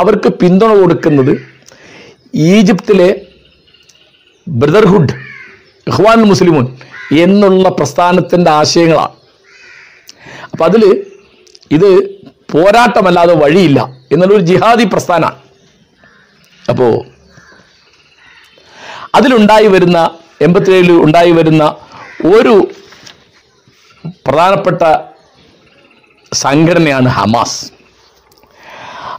[0.00, 1.32] അവർക്ക് പിന്തുണ കൊടുക്കുന്നത്
[2.34, 3.08] ഈജിപ്തിലെ
[4.46, 5.14] ബ്രദർഹുഡ്
[5.86, 6.66] ഇഹ്വാൻ മുസ്ലിമുൻ
[7.24, 9.14] എന്നുള്ള പ്രസ്ഥാനത്തിന്റെ ആശയങ്ങളാണ്.
[10.52, 10.82] അപ്പം അതിൽ
[11.76, 11.90] ഇത്
[12.52, 13.80] പോരാട്ടമല്ലാതെ വഴിയില്ല
[14.12, 15.38] എന്നുള്ളൊരു ജിഹാദി പ്രസ്ഥാനമാണ്.
[16.70, 16.92] അപ്പോൾ
[19.14, 19.98] അതിലുണ്ടായി വരുന്ന
[20.42, 21.64] എൺപത്തിയേഴിൽ ഉണ്ടായി വരുന്ന
[22.36, 22.54] ഒരു
[24.26, 24.82] പ്രധാനപ്പെട്ട
[26.32, 27.58] സംഘടനയാണ് ഹമാസ്.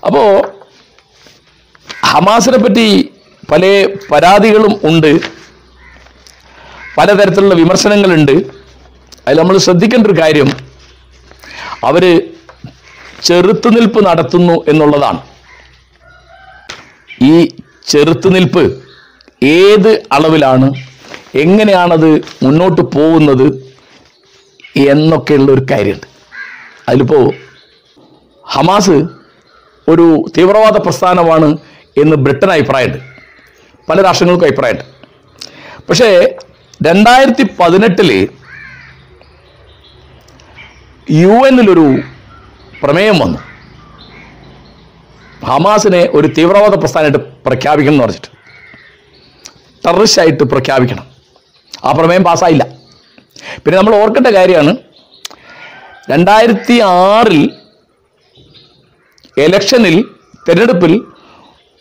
[0.07, 0.29] അപ്പോൾ
[2.13, 3.11] ഹമാസിനെ പറ്റി
[3.51, 5.19] പല പരാതികളും ഉണ്ട്.
[6.97, 8.31] പലതരത്തിലുള്ള വിമർശനങ്ങളുണ്ട്.
[9.27, 10.49] അതിൽ നമ്മൾ ശ്രദ്ധിക്കേണ്ട ഒരു കാര്യം
[11.83, 12.03] അവർ
[13.23, 15.19] ചെറുത്തുനിൽപ്പ് നടത്തുന്നു എന്നുള്ളതാണ്.
[17.21, 17.51] ഈ
[17.87, 18.83] ചെറുത്തുനിൽപ്പ്
[19.43, 20.73] ഏത് അളവിലാണ്
[21.35, 22.09] എങ്ങനെയാണത്
[22.43, 23.47] മുന്നോട്ട് പോകുന്നത്
[24.75, 26.07] എന്നൊക്കെയുള്ള ഒരു കാര്യമുണ്ട്.
[26.89, 27.33] അതിലിപ്പോൾ
[28.47, 28.97] ഹമാസ്
[29.87, 31.57] ഒരു തീവ്രവാദ പ്രസ്ഥാനമാണ്
[31.97, 33.03] എന്ന് ബ്രിട്ടൻ അഭിപ്രായമുണ്ട്.
[33.89, 34.85] പല രാഷ്ട്രങ്ങൾക്കും അഭിപ്രായമുണ്ട്.
[35.89, 36.37] പക്ഷേ
[36.87, 38.29] രണ്ടായിരത്തി പതിനെട്ടിൽ
[41.11, 41.99] യു എന്നിലൊരു
[42.83, 43.37] പ്രമേയം വന്നു.
[45.45, 48.27] ഹമാസിനെ ഒരു തീവ്രവാദ പ്രസ്ഥാനമായിട്ട് പ്രഖ്യാപിക്കണം എന്ന് പറഞ്ഞിട്ട്.
[49.85, 51.07] ടെററിസ്റ്റായിട്ട് പ്രഖ്യാപിക്കണം.
[51.83, 52.67] ആ പ്രമേയം പാസ്സായില്ല.
[53.65, 54.77] പിന്നെ നമ്മൾ ഓർക്കേണ്ട കാര്യമാണ്
[56.09, 57.49] രണ്ടായിരത്തി ആറിൽ
[59.37, 60.05] എലക്ഷനിൽ
[60.47, 61.01] തിരഞ്ഞെടുപ്പിൽ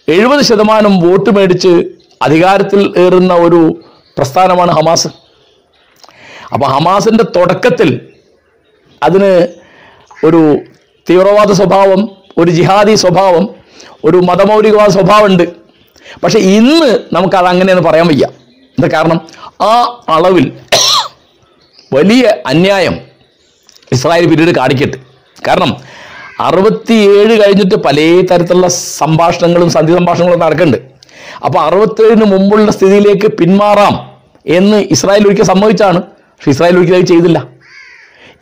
[0.09, 1.85] എഴുപത് ശതമാനം വോട്ട് മേടിച്ച്
[2.23, 3.81] അധികാരത്തിൽ ഏറുന്ന ഒരു
[4.19, 5.09] പ്രസ്ഥാനമാണ് ഹമാസ്.
[6.53, 8.01] അപ്പോൾ ഹമാസിന്റെ തുടക്കത്തിൽ
[9.03, 9.49] അതിന്
[10.27, 10.59] ഒരു
[11.11, 13.49] തീവ്രവാദ സ്വഭാവം ഒരു ജിഹാദി സ്വഭാവം
[14.05, 15.53] ഒരു മതമൗലികവാദ സ്വഭാവമുണ്ട്.
[16.25, 18.25] പക്ഷെ ഇന്ന് നമുക്കത് അങ്ങനെയെന്ന് പറയാൻ വയ്യ.
[18.79, 19.21] എന്താ കാരണം?
[19.61, 20.53] ആ അളവിൽ
[21.93, 23.01] വലിയ അന്യായം
[23.93, 24.99] ഇസ്രായേൽ പിന്നീട് കാണിക്കട്ടെ.
[25.49, 25.77] കാരണം
[26.41, 30.93] അറുപത്തിയേഴ് കഴിഞ്ഞിട്ട് പല തരത്തിലുള്ള സംഭാഷണങ്ങളും സന്ധി സംഭാഷണങ്ങളും നടക്കുന്നുണ്ട്.
[31.45, 33.95] അപ്പോൾ അറുപത്തേഴിന് മുമ്പുള്ള സ്ഥിതിയിലേക്ക് പിന്മാറാം
[34.47, 36.03] എന്ന് ഇസ്രായേൽ ഒരിക്കൽ സമ്മതിച്ചാണ്.
[36.03, 37.49] പക്ഷെ ഇസ്രായേൽ ഒരിക്കലും അത് ചെയ്തില്ല.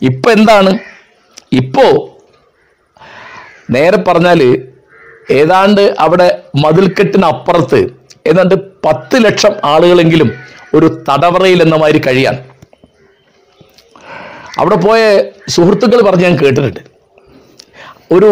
[0.01, 0.79] ഇപ്പൊ എന്താണ്?
[1.51, 2.17] ഇപ്പോ
[3.69, 4.41] നേരെ പറഞ്ഞാൽ
[5.31, 7.89] ഏതാണ്ട് അവിടെ മതിൽക്കെട്ടിനപ്പുറത്ത്
[8.27, 10.31] ഏതാണ്ട് പത്ത് ലക്ഷം ആളുകളെങ്കിലും
[10.73, 12.37] ഒരു തടവറയിൽ എന്ന മാതിരി കഴിയാണ്.
[14.59, 16.90] അവിടെ പോയ സുഹൃത്തുക്കൾ പറഞ്ഞ് ഞാൻ കേട്ടിട്ടുണ്ട്.
[18.15, 18.29] ഒരു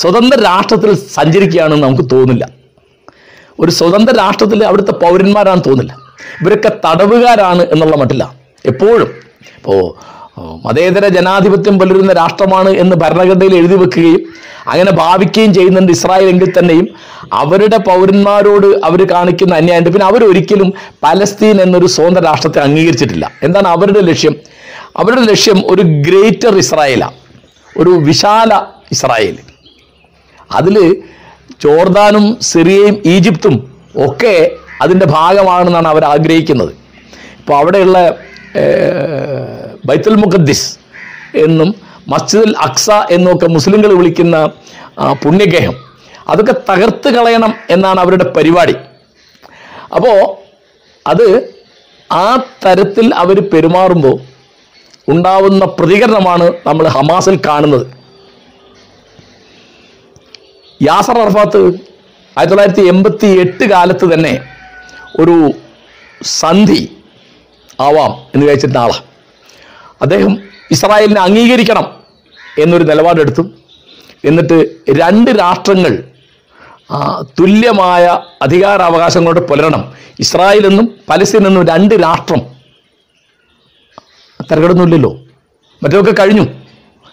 [0.00, 2.44] സ്വതന്ത്ര രാഷ്ട്രത്തിൽ സഞ്ചരിക്കുകയാണെന്ന് നമുക്ക് തോന്നില്ല
[3.62, 5.92] ഒരു സ്വതന്ത്ര രാഷ്ട്രത്തിൽ അവിടുത്തെ പൗരന്മാരാണെന്ന് തോന്നില്ല
[6.40, 8.24] ഇവരൊക്കെ തടവുകാരാണ് എന്നുള്ള മട്ടില്ല
[8.64, 9.10] എപ്പോഴും.
[9.58, 9.80] ഇപ്പോൾ
[10.66, 14.22] മതേതര ജനാധിപത്യം പുലരുന്ന രാഷ്ട്രമാണ് എന്ന് ഭരണഘടനയിൽ എഴുതി വെക്കുകയും
[14.72, 16.86] അങ്ങനെ ഭാവിക്കുകയും ചെയ്യുന്നുണ്ട് ഇസ്രായേൽ എങ്കിൽ തന്നെയും.
[17.42, 20.70] അവരുടെ പൗരന്മാരോട് അവർ കാണിക്കുന്ന അന്യായമുണ്ട് പിന്നെ അവരൊരിക്കലും
[21.04, 23.26] പലസ്തീൻ എന്നൊരു സ്വതന്ത്ര രാഷ്ട്രത്തെ അംഗീകരിച്ചിട്ടില്ല.
[23.46, 24.36] എന്താണ് അവരുടെ ലക്ഷ്യം?
[25.02, 27.15] അവരുടെ ലക്ഷ്യം ഒരു ഗ്രേറ്റർ ഇസ്രായേലാണ്
[27.80, 28.52] ഒരു വിശാല
[28.94, 29.36] ഇസ്രായേൽ.
[30.58, 30.76] അതിൽ
[31.64, 33.56] ജോർദാനും സിറിയയും ഈജിപ്തും
[34.06, 34.34] ഒക്കെ
[34.82, 36.72] അതിന്റെ ഭാഗമാണെന്നാണ് അവർ ആഗ്രഹിക്കുന്നത്.
[37.40, 37.98] ഇപ്പോൾ അവിടെയുള്ള
[39.88, 40.68] ബൈത്തുൽ മുഖദ്ദിസ്
[41.44, 41.68] എന്നും
[42.12, 44.36] മസ്ജിദുൽ അക്സ എന്നൊക്കെ മുസ്ലിങ്ങൾ വിളിക്കുന്ന
[45.22, 45.76] പുണ്യഗേഹം
[46.32, 48.74] അതൊക്കെ തകർത്ത് കളയണം എന്നാണ് അവരുടെ പരിപാടി.
[49.96, 50.18] അപ്പോൾ
[51.06, 51.26] അത്
[52.10, 52.26] ആ
[52.64, 54.16] തരത്തിൽ അവർ പെരുമാറുമ്പോൾ
[55.08, 57.86] ഉണ്ടാവുന്ന പ്രതികരണമാണ് നമ്മൾ ഹമാസിൽ കാണുന്നത്.
[60.82, 61.60] യാസർ അറഫാത്ത്
[62.38, 64.32] ആയിരത്തി തൊള്ളായിരത്തി എൺപത്തി എട്ട് കാലത്ത് തന്നെ
[65.20, 65.52] ഒരു
[66.22, 66.96] സന്ധി
[67.80, 69.04] ആവാം എന്ന് വിചാരിച്ചിരുന്ന ആളാണ്
[70.02, 70.38] അദ്ദേഹം
[70.70, 71.86] ഇസ്രായേലിനെ അംഗീകരിക്കണം
[72.62, 73.42] എന്നൊരു നിലപാടെടുത്തു.
[74.24, 74.58] എന്നിട്ട്
[75.00, 76.02] രണ്ട് രാഷ്ട്രങ്ങൾ
[77.40, 78.04] തുല്യമായ
[78.42, 79.82] അധികാരാവകാശങ്ങളോട് പുലരണം.
[80.20, 82.55] ഇസ്രായേൽ എന്നും പലസ്തീൻ എന്നും രണ്ട് രാഷ്ട്രം
[84.40, 85.10] തിരക്കിടുന്നില്ലല്ലോ
[85.82, 86.44] മറ്റൊക്കെ കഴിഞ്ഞു.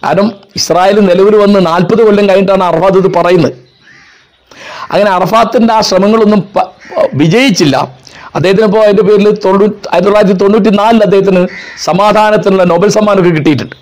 [0.03, 3.53] കാരണം ഇസ്രായേൽ നിലവിൽ വന്ന് നാൽപ്പത് കൊല്ലം കഴിഞ്ഞിട്ടാണ് അറഫാത്ത് ഇത് പറയുന്നത്.
[4.91, 6.41] അങ്ങനെ അറഫാത്തിന്റെ ആ ശ്രമങ്ങളൊന്നും
[7.13, 7.75] വിജയിച്ചില്ല.
[8.35, 11.41] അദ്ദേഹത്തിന് ഇപ്പോൾ അതിന്റെ പേരിൽ തൊണ്ണൂറ്റി ആയിരത്തി തൊള്ളായിരത്തി തൊണ്ണൂറ്റി നാലിൽ അദ്ദേഹത്തിന്
[11.85, 13.75] സമാധാനത്തിനുള്ള നോബൽ സമ്മാനമൊക്കെ കിട്ടിയിട്ടുണ്ട്.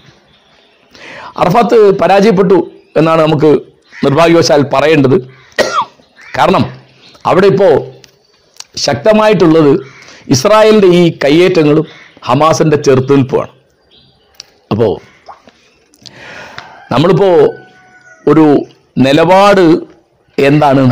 [1.38, 3.51] അറഫാത്ത് പരാജയപ്പെട്ടു എന്നാണ് നമുക്ക്
[4.06, 5.17] നിർഭാഗ്യവശാൽ പറയേണ്ടത്.
[6.38, 6.65] കാരണം
[7.25, 7.73] അവിടെ ഇപ്പോൾ
[8.77, 9.71] ശക്തമായിട്ടുള്ളത്
[10.36, 11.86] ഇസ്രായേലിന്റെ ഈ കയ്യേറ്റങ്ങളും
[12.23, 13.51] ഹമാസിന്റെ ചെറുത്തുനിൽപ്പാണ്
[14.71, 14.91] അപ്പോൾ
[16.91, 17.35] നമ്മളിപ്പോൾ
[18.27, 18.46] ഒരു
[18.98, 19.65] നിലപാട്
[20.37, 20.83] എന്താണ്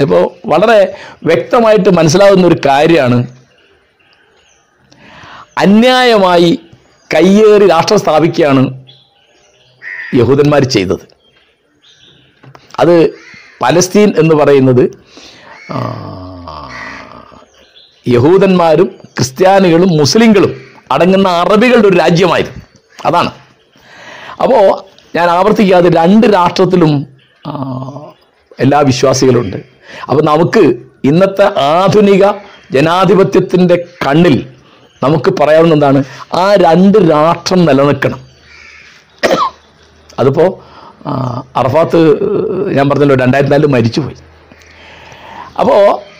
[0.00, 3.18] ഇപ്പോൾ വളരെ വ്യക്തമായിട്ട് മനസ്സിലാവുന്ന ഒരു കാര്യമാണ്.
[5.58, 6.60] അന്യായമായി
[7.14, 8.84] കയ്യേറി രാഷ്ട്രം സ്ഥാപിക്കുകയാണ്
[10.14, 11.04] യഹൂദന്മാർ ചെയ്തത്.
[12.80, 13.10] അത്
[13.62, 14.84] പലസ്തീൻ എന്ന് പറയുന്നത്
[18.08, 20.56] യഹൂദന്മാരും ക്രിസ്ത്യാനികളും മുസ്ലിങ്ങളും
[20.92, 22.62] അടങ്ങുന്ന അറബികളുടെ ഒരു രാജ്യമായിരുന്നു.
[23.04, 23.30] അതാണ്.
[24.42, 24.84] അപ്പോൾ
[25.16, 27.06] ഞാൻ ആവർത്തിക്കാതെ രണ്ട് രാഷ്ട്രത്തിലും
[28.60, 29.56] എല്ലാ വിശ്വാസികളുണ്ട്.
[30.08, 30.64] അപ്പോൾ നമുക്ക്
[31.04, 32.24] ഇന്നത്തെ ആധുനിക
[32.72, 33.76] ജനാധിപത്യത്തിന്റെ
[34.06, 34.46] കണ്ണിൽ
[35.02, 36.04] നമുക്ക് പറയാവുന്ന എന്താണ്?
[36.34, 38.20] ആ രണ്ട് രാഷ്ട്രം നിലനിൽക്കണം.
[40.18, 40.48] അതിപ്പോൾ
[41.56, 42.00] അറഫാത്ത്
[42.74, 44.16] ഞാൻ പറഞ്ഞല്ലോ രണ്ടായിരത്തി നാലിൽ മരിച്ചുപോയി.
[45.60, 46.13] അപ്പോൾ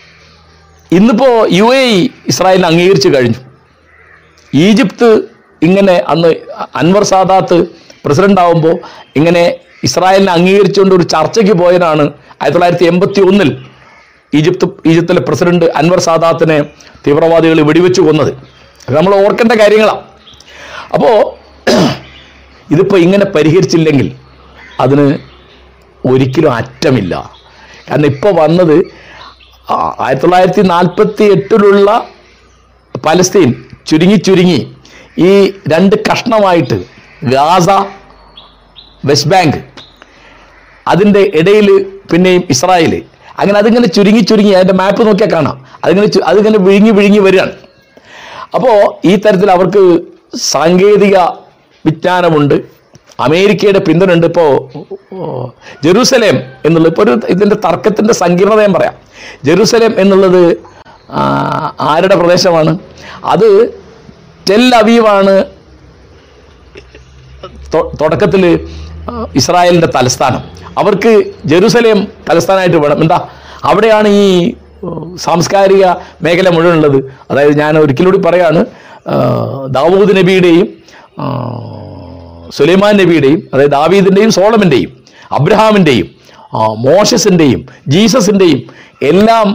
[0.97, 1.29] ഇന്നിപ്പോ
[1.59, 1.99] യു എ ഇ
[2.31, 3.41] ഇസ്രായേലിനെ അംഗീകരിച്ചു കഴിഞ്ഞു.
[4.53, 5.09] ഈജിപ്ത്
[5.63, 6.31] ഇങ്ങനെ അന്ന്
[6.81, 7.59] അൻവർ സാദാത്ത്
[8.05, 8.75] പ്രസിഡന്റ് ആവുമ്പോൾ
[9.19, 9.45] ഇങ്ങനെ
[9.89, 12.05] ഇസ്രായേലിനെ അംഗീകരിച്ചുകൊണ്ട് ഒരു ചർച്ചയ്ക്ക് പോയതാണ്
[12.41, 13.51] ആയിരത്തി തൊള്ളായിരത്തി എൺപത്തി ഒന്നിൽ
[14.33, 16.59] ഈജിപ്ത് ഈജിപ്തിലെ പ്രസിഡന്റ് അൻവർ സാദാത്തിനെ
[17.05, 18.33] തീവ്രവാദികൾ വെടിവെച്ച് കൊന്നത്.
[18.97, 20.03] നമ്മൾ ഓർക്കേണ്ട കാര്യങ്ങളാണ്
[20.95, 21.17] അപ്പോൾ
[22.75, 24.09] ഇതിപ്പോൾ ഇങ്ങനെ പരിഹരിച്ചില്ലെങ്കിൽ
[24.81, 25.07] അതിന്
[26.05, 27.15] ഒരിക്കലും അറ്റമില്ല.
[27.89, 28.77] കാരണം ഇപ്പോൾ വന്നത്
[29.73, 32.09] ആയിരത്തി തൊള്ളായിരത്തി നാൽപ്പത്തി എട്ടിലുള്ള
[33.07, 33.55] പലസ്തീൻ
[33.87, 34.77] ചുരുങ്ങി ചുരുങ്ങി
[35.19, 36.85] ഈ രണ്ട് കഷ്ണമായിട്ട്
[37.25, 37.71] ഗാസ
[39.05, 39.57] വെസ്റ്റ് ബാങ്ക്
[40.89, 41.69] അതിന്റെ ഇടയിൽ
[42.13, 43.03] പിന്നെയും ഇസ്രായേൽ
[43.39, 45.67] അങ്ങനെ അതിങ്ങനെ ചുരുങ്ങി ചുരുങ്ങി അതിന്റെ മാപ്പ് നോക്കിയാൽ കാണാം.
[45.85, 47.53] അതിങ്ങനെ അതിങ്ങനെ വിഴുങ്ങി വിഴുങ്ങി വരികയാണ്.
[48.55, 50.01] അപ്പോൾ ഈ തരത്തിൽ അവർക്ക്
[50.37, 51.19] സാങ്കേതിക
[51.87, 52.55] വിജ്ഞാനമുണ്ട്.
[53.21, 54.69] അമേരിക്കയുടെ പിന്തുണയുണ്ട് ഇപ്പോൾ
[55.85, 58.95] ജെറൂസലേം എന്നുള്ളത് ഇപ്പോൾ ഒരു ഇതിന്റെ തർക്കത്തിന്റെ സങ്കീർണത ഞാൻ പറയാം.
[59.45, 60.57] ജെറൂസലേം എന്നുള്ളത്
[61.81, 62.79] ആരുടെ പ്രദേശമാണ്?
[63.25, 63.75] അത്
[64.51, 65.45] ടെൽ അവീവാണ്
[68.03, 68.69] തുടക്കത്തിൽ
[69.37, 70.43] ഇസ്രായേലിന്റെ തലസ്ഥാനം.
[70.79, 73.01] അവർക്ക് ജെറുസലേം തലസ്ഥാനമായിട്ട് വേണം.
[73.01, 73.29] എന്താ?
[73.65, 74.55] അവിടെയാണ് ഈ
[75.17, 75.87] സാംസ്കാരിക
[76.23, 78.67] മേഖല മുഴുവൻ ഉള്ളത് അതായത് ഞാൻ ഒരിക്കലൂടി പറയാണ്
[79.71, 80.85] ദാവൂദ് നബിയുടെയും
[82.57, 84.91] സുലൈമാൻ നബിയുടെയും അതായത് ദാവീദിന്റെയും സോളമിന്റെയും
[85.39, 86.09] അബ്രഹാമിന്റെയും
[86.87, 87.61] മോഷസിന്റെയും
[87.95, 88.61] ജീസസിന്റെയും
[89.11, 89.49] എല്ലാം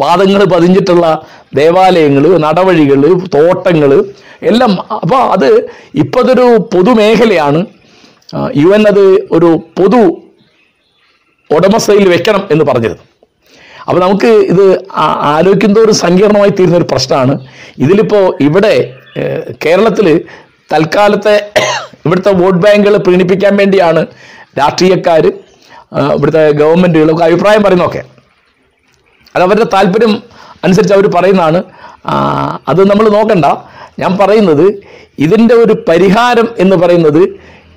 [0.00, 1.06] പാദങ്ങൾ പതിഞ്ഞിട്ടുള്ള
[1.54, 3.02] ദേവാലയങ്ങൾ നടവഴികൾ
[3.36, 3.90] തോട്ടങ്ങൾ
[4.50, 4.72] എല്ലാം.
[5.02, 5.48] അപ്പോൾ അത്
[6.02, 7.60] ഇപ്പോൾ അതൊരു പൊതുമേഖലയാണ്
[8.62, 9.04] യു എൻ അത്
[9.36, 10.00] ഒരു പൊതു
[11.50, 13.06] ഉടമസ്ഥയിൽ വെക്കണം എന്ന് പറഞ്ഞിരുന്നു
[13.88, 14.64] അപ്പോൾ നമുക്ക് ഇത്
[15.34, 17.34] ആലോചിക്കുന്ന ഒരു സങ്കീർണമായി തീരുന്ന ഒരു പ്രശ്നമാണ്.
[17.84, 18.74] ഇതിലിപ്പോൾ ഇവിടെ
[19.64, 20.06] കേരളത്തിൽ
[20.72, 21.34] തൽക്കാലത്തെ
[22.06, 24.06] ഇവിടുത്തെ വോട്ട് ബാങ്കുകൾ പ്രീണിപ്പിക്കാൻ വേണ്ടിയാണ്
[24.58, 25.24] രാഷ്ട്രീയക്കാർ
[26.14, 28.02] ഇവിടുത്തെ ഗവൺമെന്റുകളൊക്കെ അഭിപ്രായം പറയുന്നതൊക്കെ
[29.34, 30.22] അത് അവരുടെ താല്പര്യം
[30.64, 31.60] അനുസരിച്ച് അവർ പറയുന്നതാണ്.
[32.70, 33.46] അത് നമ്മൾ നോക്കണ്ട.
[33.98, 34.66] ഞാൻ പറയുന്നത്
[35.24, 37.22] ഇതിന്റെ ഒരു പരിഹാരം എന്ന് പറയുന്നത്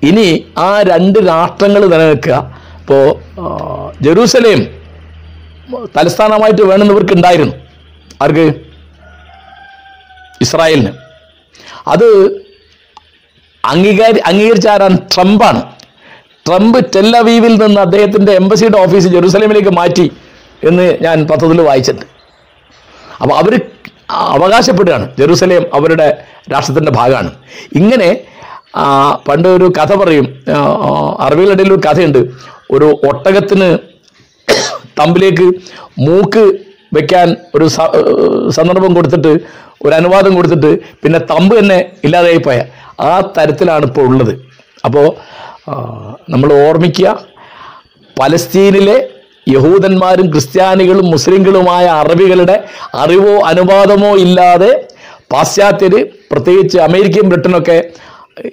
[0.08, 0.26] ഇനി
[0.58, 2.38] ആ രണ്ട് രാഷ്ട്രങ്ങൾ നിലനിൽക്കുക.
[2.80, 3.04] ഇപ്പോൾ
[4.04, 4.60] ജെറൂസലേം
[5.96, 7.54] തലസ്ഥാനമായിട്ട് വേണമെന്ന് ഇവർക്ക് ഉണ്ടായിരുന്നു.
[8.22, 8.46] ആർക്ക്?
[10.44, 10.92] ഇസ്രായേലിന്.
[11.94, 12.08] അത്
[13.72, 15.62] അംഗീകാരി അംഗീകരിച്ച ആരാൻ ട്രംപാണ്.
[16.46, 20.06] ട്രംപ് ടെല്ലവീവിൽ നിന്ന് അദ്ദേഹത്തിന്റെ എംബസിയുടെ ഓഫീസ് ജെറുസലേമിലേക്ക് മാറ്റി
[20.68, 22.06] എന്ന് ഞാൻ പത്രത്തിൽ വായിച്ചിട്ടുണ്ട്.
[23.22, 23.54] അപ്പോൾ അവർ
[24.10, 25.06] അവകാശപ്പെടുകയാണ്.
[25.18, 26.06] ജെറുസലേം അവരുടെ
[26.52, 27.30] രാഷ്ട്രത്തിന്റെ ഭാഗമാണ്.
[27.80, 28.08] ഇങ്ങനെ
[29.28, 30.26] പണ്ട് ഒരു കഥ പറയും.
[31.26, 32.20] അറബികളുടെ ഒരു കഥയുണ്ട്.
[32.70, 33.68] ഒരു ഒട്ടകത്തിന്
[35.00, 35.46] തമ്പിലേക്ക്
[36.06, 36.44] മൂക്ക്
[36.96, 37.66] വെക്കാൻ ഒരു
[38.56, 39.32] സന്ദർഭം കൊടുത്തിട്ട്
[39.84, 40.70] ഒരു അനുവാദം കൊടുത്തിട്ട്
[41.02, 42.58] പിന്നെ തമ്പ് തന്നെ ഇല്ലാതായി പോയ
[42.98, 44.32] ആ തരത്തിലാണ് ഇപ്പോൾ ഉള്ളത്.
[44.84, 45.06] അപ്പോൾ
[46.28, 47.08] നമ്മൾ ഓർമ്മിക്കുക
[48.16, 48.96] പലസ്തീനിലെ
[49.46, 52.56] യഹൂദന്മാരും ക്രിസ്ത്യാനികളും മുസ്ലിങ്ങളുമായ അറബികളുടെ
[52.94, 54.70] അറിവോ അനുവാദമോ ഇല്ലാതെ
[55.32, 57.78] പാശ്ചാത്യര് പ്രത്യേകിച്ച് അമേരിക്കയും ബ്രിട്ടനൊക്കെ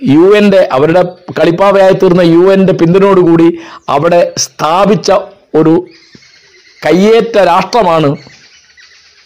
[0.10, 1.02] യു എന്റെ അവരുടെ
[1.40, 3.48] കളിപ്പാവയായി തീർന്ന യു എന്റെ പിന്തുണയോടുകൂടി
[3.90, 5.10] അവിടെ സ്ഥാപിച്ച
[5.56, 5.74] ഒരു
[6.82, 8.10] കയ്യേറ്റ രാഷ്ട്രമാണ്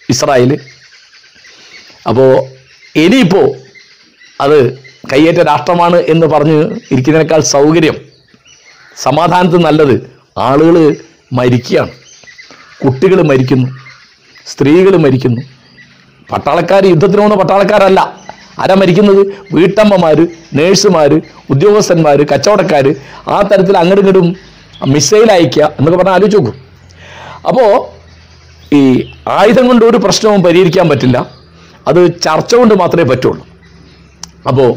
[0.09, 0.51] ഇസ്രായേൽ
[2.07, 2.31] അപ്പോൾ
[2.95, 3.47] ഇനിയിപ്പോൾ
[4.39, 4.59] അത്
[5.13, 6.57] കയ്യേറ്റ രാഷ്ട്രമാണ് എന്ന് പറഞ്ഞ്
[6.91, 7.95] ഇരിക്കുന്നതിനേക്കാൾ സൗകര്യം
[8.97, 10.95] സമാധാനത്തിന് നല്ലത് ആളുകൾ
[11.33, 11.91] മരിക്കുകയാണ്.
[12.85, 13.67] കുട്ടികൾ മരിക്കുന്നു
[14.47, 15.41] സ്ത്രീകൾ മരിക്കുന്നു.
[16.31, 18.13] പട്ടാളക്കാർ യുദ്ധത്തിന് പോകുന്ന പട്ടാളക്കാരല്ല.
[18.59, 19.25] ആരാ മരിക്കുന്നത്?
[19.53, 22.95] വീട്ടമ്മമാർ നേഴ്സുമാർ ഉദ്യോഗസ്ഥന്മാർ കച്ചവടക്കാർ
[23.27, 24.35] ആ തരത്തിൽ അങ്ങോട്ടും ഇങ്ങോട്ടും
[24.87, 26.55] മിസൈൽ അയക്കുക എന്നൊക്കെ പറഞ്ഞാൽ ആലോചിച്ച് നോക്കും.
[27.47, 27.85] അപ്പോൾ
[28.75, 31.31] ഈ ആയുധം കൊണ്ട് ഒരു പ്രശ്നവും പരിഹരിക്കാൻ പറ്റില്ല.
[31.87, 33.46] അത് ചർച്ച കൊണ്ട് മാത്രമേ പറ്റുള്ളൂ.
[34.47, 34.73] അപ്പോൾ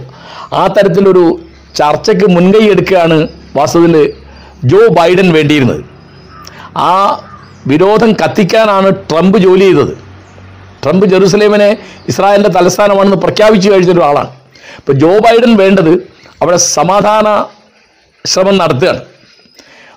[0.55, 1.41] ആ തരത്തിലൊരു
[1.77, 4.13] ചർച്ചയ്ക്ക് മുൻകൈ എടുക്കുകയാണ് വാസ്തവത്തിൽ
[4.65, 5.85] ജോ ബൈഡൻ വേണ്ടിയിരുന്നത്.
[6.77, 7.23] ആ
[7.67, 10.11] വിരോധം കത്തിക്കാനാണ് ട്രംപ് ജോലി ചെയ്തത്.
[10.85, 11.77] ട്രംപ് ജെറുസലേമിനെ
[12.09, 14.29] ഇസ്രായേലിന്റെ തലസ്ഥാനമാണെന്ന് പ്രഖ്യാപിച്ചു കഴിഞ്ഞ ഒരാളാണ്
[14.79, 15.93] ഇപ്പോൾ ജോ ബൈഡൻ വേണ്ടത്
[16.43, 17.45] അവിടെ സമാധാന
[18.27, 19.01] ശ്രമം നടത്തുകയാണ്.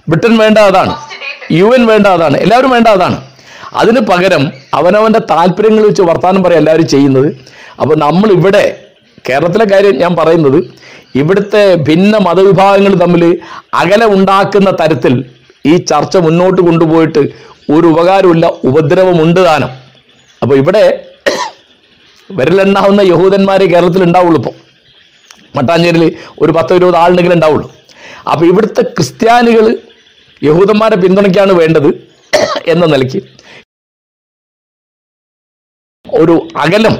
[0.09, 0.95] ബ്രിട്ടൻ വേണ്ട അതാണ്.
[1.51, 2.37] യു എൻ വേണ്ട അതാണ്.
[2.37, 3.21] എല്ലാവരും വേണ്ട അതാണ്.
[3.73, 7.33] അതിന് പകരം അവനവന്റെ താല്പര്യങ്ങൾ വെച്ച് വർത്തമാനം പറയാം എല്ലാവരും ചെയ്യുന്നത്.
[7.81, 8.92] അപ്പോൾ നമ്മൾ ഇവിടെ
[9.25, 10.57] കേരളത്തിലെ കാര്യം ഞാൻ പറയുന്നത്
[11.15, 13.23] ഇവിടുത്തെ ഭിന്ന മതവിഭാഗങ്ങൾ തമ്മിൽ
[13.73, 15.13] അകല ഉണ്ടാക്കുന്ന തരത്തിൽ
[15.65, 17.21] ഈ ചർച്ച മുന്നോട്ട് കൊണ്ടുപോയിട്ട്
[17.69, 19.71] ഒരു ഉപകാരമില്ല ഉപദ്രവമുണ്ട് താനും
[20.41, 20.83] അപ്പോൾ ഇവിടെ
[22.29, 24.55] വിരലെണ്ണാവുന്ന യഹൂദന്മാരെ കേരളത്തിൽ ഉണ്ടാവുള്ളൂ ഇപ്പോൾ
[25.55, 26.05] മട്ടാഞ്ചേരിയിൽ
[26.41, 27.67] ഒരു പത്തോ ഇരുപത് ആളുണ്ടെങ്കിലും ഉണ്ടാവുള്ളൂ
[28.27, 29.65] അപ്പോൾ ഇവിടുത്തെ ക്രിസ്ത്യാനികൾ
[30.41, 31.89] യഹൂദന്മാരെ പിന്തുണയ്ക്കാണ് വേണ്ടത്
[32.67, 33.19] എന്ന നിലയ്ക്ക്
[36.05, 36.95] ഒരു അകലം?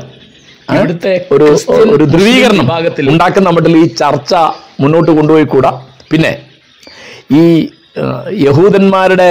[0.76, 1.48] ഇവിടുത്തെ ഒരു
[1.96, 4.34] ഒരു ധ്രുവീകരണം ഭാഗത്തിൽ ഉണ്ടാക്കുന്ന മട്ടിൽ ഈ ചർച്ച
[4.82, 5.72] മുന്നോട്ട് കൊണ്ടുപോയി കൂടാ.
[6.12, 6.32] പിന്നെ
[7.42, 7.44] ഈ
[8.46, 9.30] യഹൂദന്മാരുടെ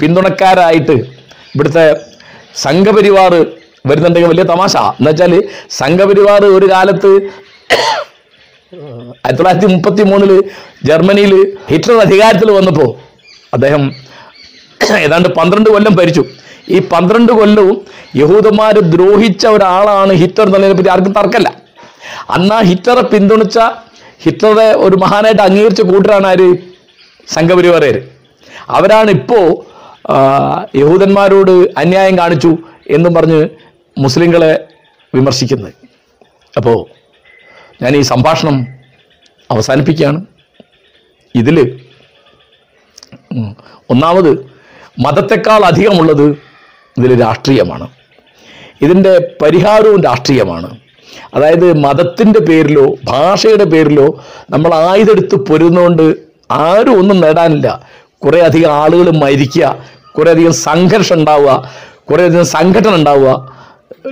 [0.00, 0.96] പിന്തുണക്കാരായിട്ട്
[1.54, 1.84] ഇവിടുത്തെ
[2.66, 3.32] സംഘപരിവാർ
[3.88, 4.74] വരുന്നുണ്ടെങ്കിൽ വലിയ തമാശ.
[4.98, 5.32] എന്ന് വെച്ചാൽ
[5.80, 7.12] സംഘപരിവാർ ഒരു കാലത്ത്
[9.24, 10.32] ആയിരത്തി തൊള്ളായിരത്തി മുപ്പത്തി മൂന്നിൽ
[10.88, 11.32] ജർമ്മനിയിൽ
[11.70, 12.88] ഹിറ്റ്ലർ അധികാരത്തിൽ വന്നപ്പോൾ
[13.56, 13.82] അദ്ദേഹം
[15.04, 16.22] ഏതാണ്ട് പന്ത്രണ്ട് കൊല്ലം ഭരിച്ചു.
[16.68, 17.76] ഈ പന്ത്രണ്ട് കൊല്ലവും
[18.16, 21.48] യഹൂദന്മാർ ദ്രോഹിച്ച ഒരാളാണ് ഹിറ്റർ എന്നുള്ളതിനെ പറ്റി ആർക്കും തർക്കമല്ല.
[22.34, 23.58] അന്ന് ഹിറ്ററെ പിന്തുണച്ച
[24.24, 26.48] ഹിറ്ററെ ഒരു മഹാനായിട്ട് അംഗീകരിച്ച കൂട്ടരാണ് ആര്?
[27.28, 27.96] സംഘപരിവാരർ
[28.76, 29.46] അവരാണ് ഇപ്പോൾ
[30.80, 32.52] യഹൂദന്മാരോട് അന്യായം കാണിച്ചു
[32.96, 33.40] എന്നും പറഞ്ഞ്
[34.04, 34.52] മുസ്ലിങ്ങളെ
[35.14, 35.72] വിമർശിക്കുന്നത്.
[36.56, 36.78] അപ്പോൾ
[37.82, 38.56] ഞാൻ ഈ സംഭാഷണം
[39.50, 40.26] അവസാനിപ്പിക്കുകയാണ്.
[41.34, 41.58] ഇതിൽ
[43.92, 44.32] ഒന്നാമത്
[45.04, 46.53] മതത്തെക്കാൾ അധികമുള്ളത്
[46.98, 47.88] ഇതിൽ രാഷ്ട്രീയമാണ്.
[48.82, 50.78] ഇതിന്റെ പരിഹാരവും രാഷ്ട്രീയമാണ്.
[51.34, 56.16] അതായത് മതത്തിന്റെ പേരിലോ ഭാഷയുടെ പേരിലോ നമ്മൾ ആയുധെടുത്ത് പൊരുന്നുകൊണ്ട്
[56.50, 57.68] ആരും ഒന്നും നേടാനില്ല.
[58.24, 59.76] കുറേയധികം ആളുകൾ മരിക്കുക
[60.18, 61.70] കുറേയധികം സംഘർഷം ഉണ്ടാവുക
[62.10, 63.54] കുറേയധികം സംഘടന ഉണ്ടാവുക.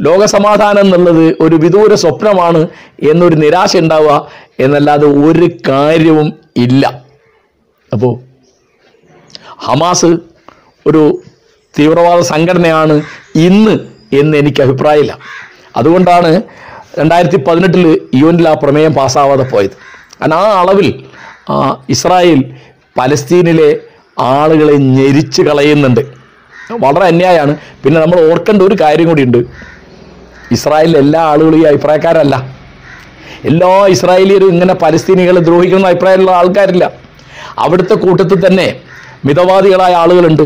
[0.01, 2.69] ലോകസമാധാനം എന്നുള്ളത് ഒരു വിദൂര സ്വപ്നമാണ്
[3.11, 4.29] എന്നൊരു നിരാശ ഉണ്ടാവുക
[4.61, 7.03] എന്നല്ലാതെ ഒരു കാര്യവും ഇല്ല.
[7.93, 8.19] അപ്പോൾ
[9.65, 10.17] ഹമാസ്
[10.87, 11.23] ഒരു
[11.79, 13.03] തീവ്രവാദ സംഘടനയാണ്
[13.35, 13.79] ഇന്ന്
[14.13, 15.19] എന്ന് എനിക്ക് അഭിപ്രായമില്ല.
[15.77, 16.43] അതുകൊണ്ടാണ്
[16.99, 19.71] രണ്ടായിരത്തി പതിനെട്ടിൽ യു എനിൽ ആ പ്രമേയം പാസ്സാവാതെ പോയത്.
[20.21, 21.05] കാരണം ആ അളവിൽ
[21.89, 22.45] ഇസ്രായേൽ
[22.99, 23.77] പലസ്തീനിലെ
[24.19, 26.01] ആളുകളെ ഞെരിച്ച് കളയുന്നുണ്ട്.
[26.73, 27.57] വളരെ അന്യായമാണ്.
[27.85, 29.39] പിന്നെ നമ്മൾ ഓർക്കേണ്ട ഒരു കാര്യം കൂടിയുണ്ട്.
[30.53, 32.53] ഇസ്രായേലിലെ എല്ലാ ആളുകളും ഈ അഭിപ്രായക്കാരല്ല.
[33.45, 36.93] എല്ലാ ഇസ്രായേലിയരും ഇങ്ങനെ പലസ്തീനികളെ ദ്രോഹിക്കുന്ന അഭിപ്രായമുള്ള ആൾക്കാരില്ല.
[37.59, 38.81] അവിടുത്തെ കൂട്ടത്തിൽ തന്നെ
[39.25, 40.43] മിതവാദികളായ ആളുകളുണ്ട്.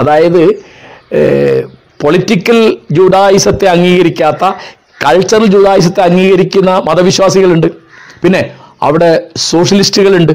[0.00, 0.69] അതായത്
[2.02, 2.58] പൊളിറ്റിക്കൽ
[2.92, 4.44] ജൂഡായിസത്തെ അംഗീകരിക്കാത്ത
[5.04, 7.66] കൾച്ചറൽ ജൂഡായിസത്തെ അംഗീകരിക്കുന്ന മതവിശ്വാസികളുണ്ട്.
[8.22, 8.42] പിന്നെ
[8.82, 10.32] അവിടെ സോഷ്യലിസ്റ്റുകളുണ്ട്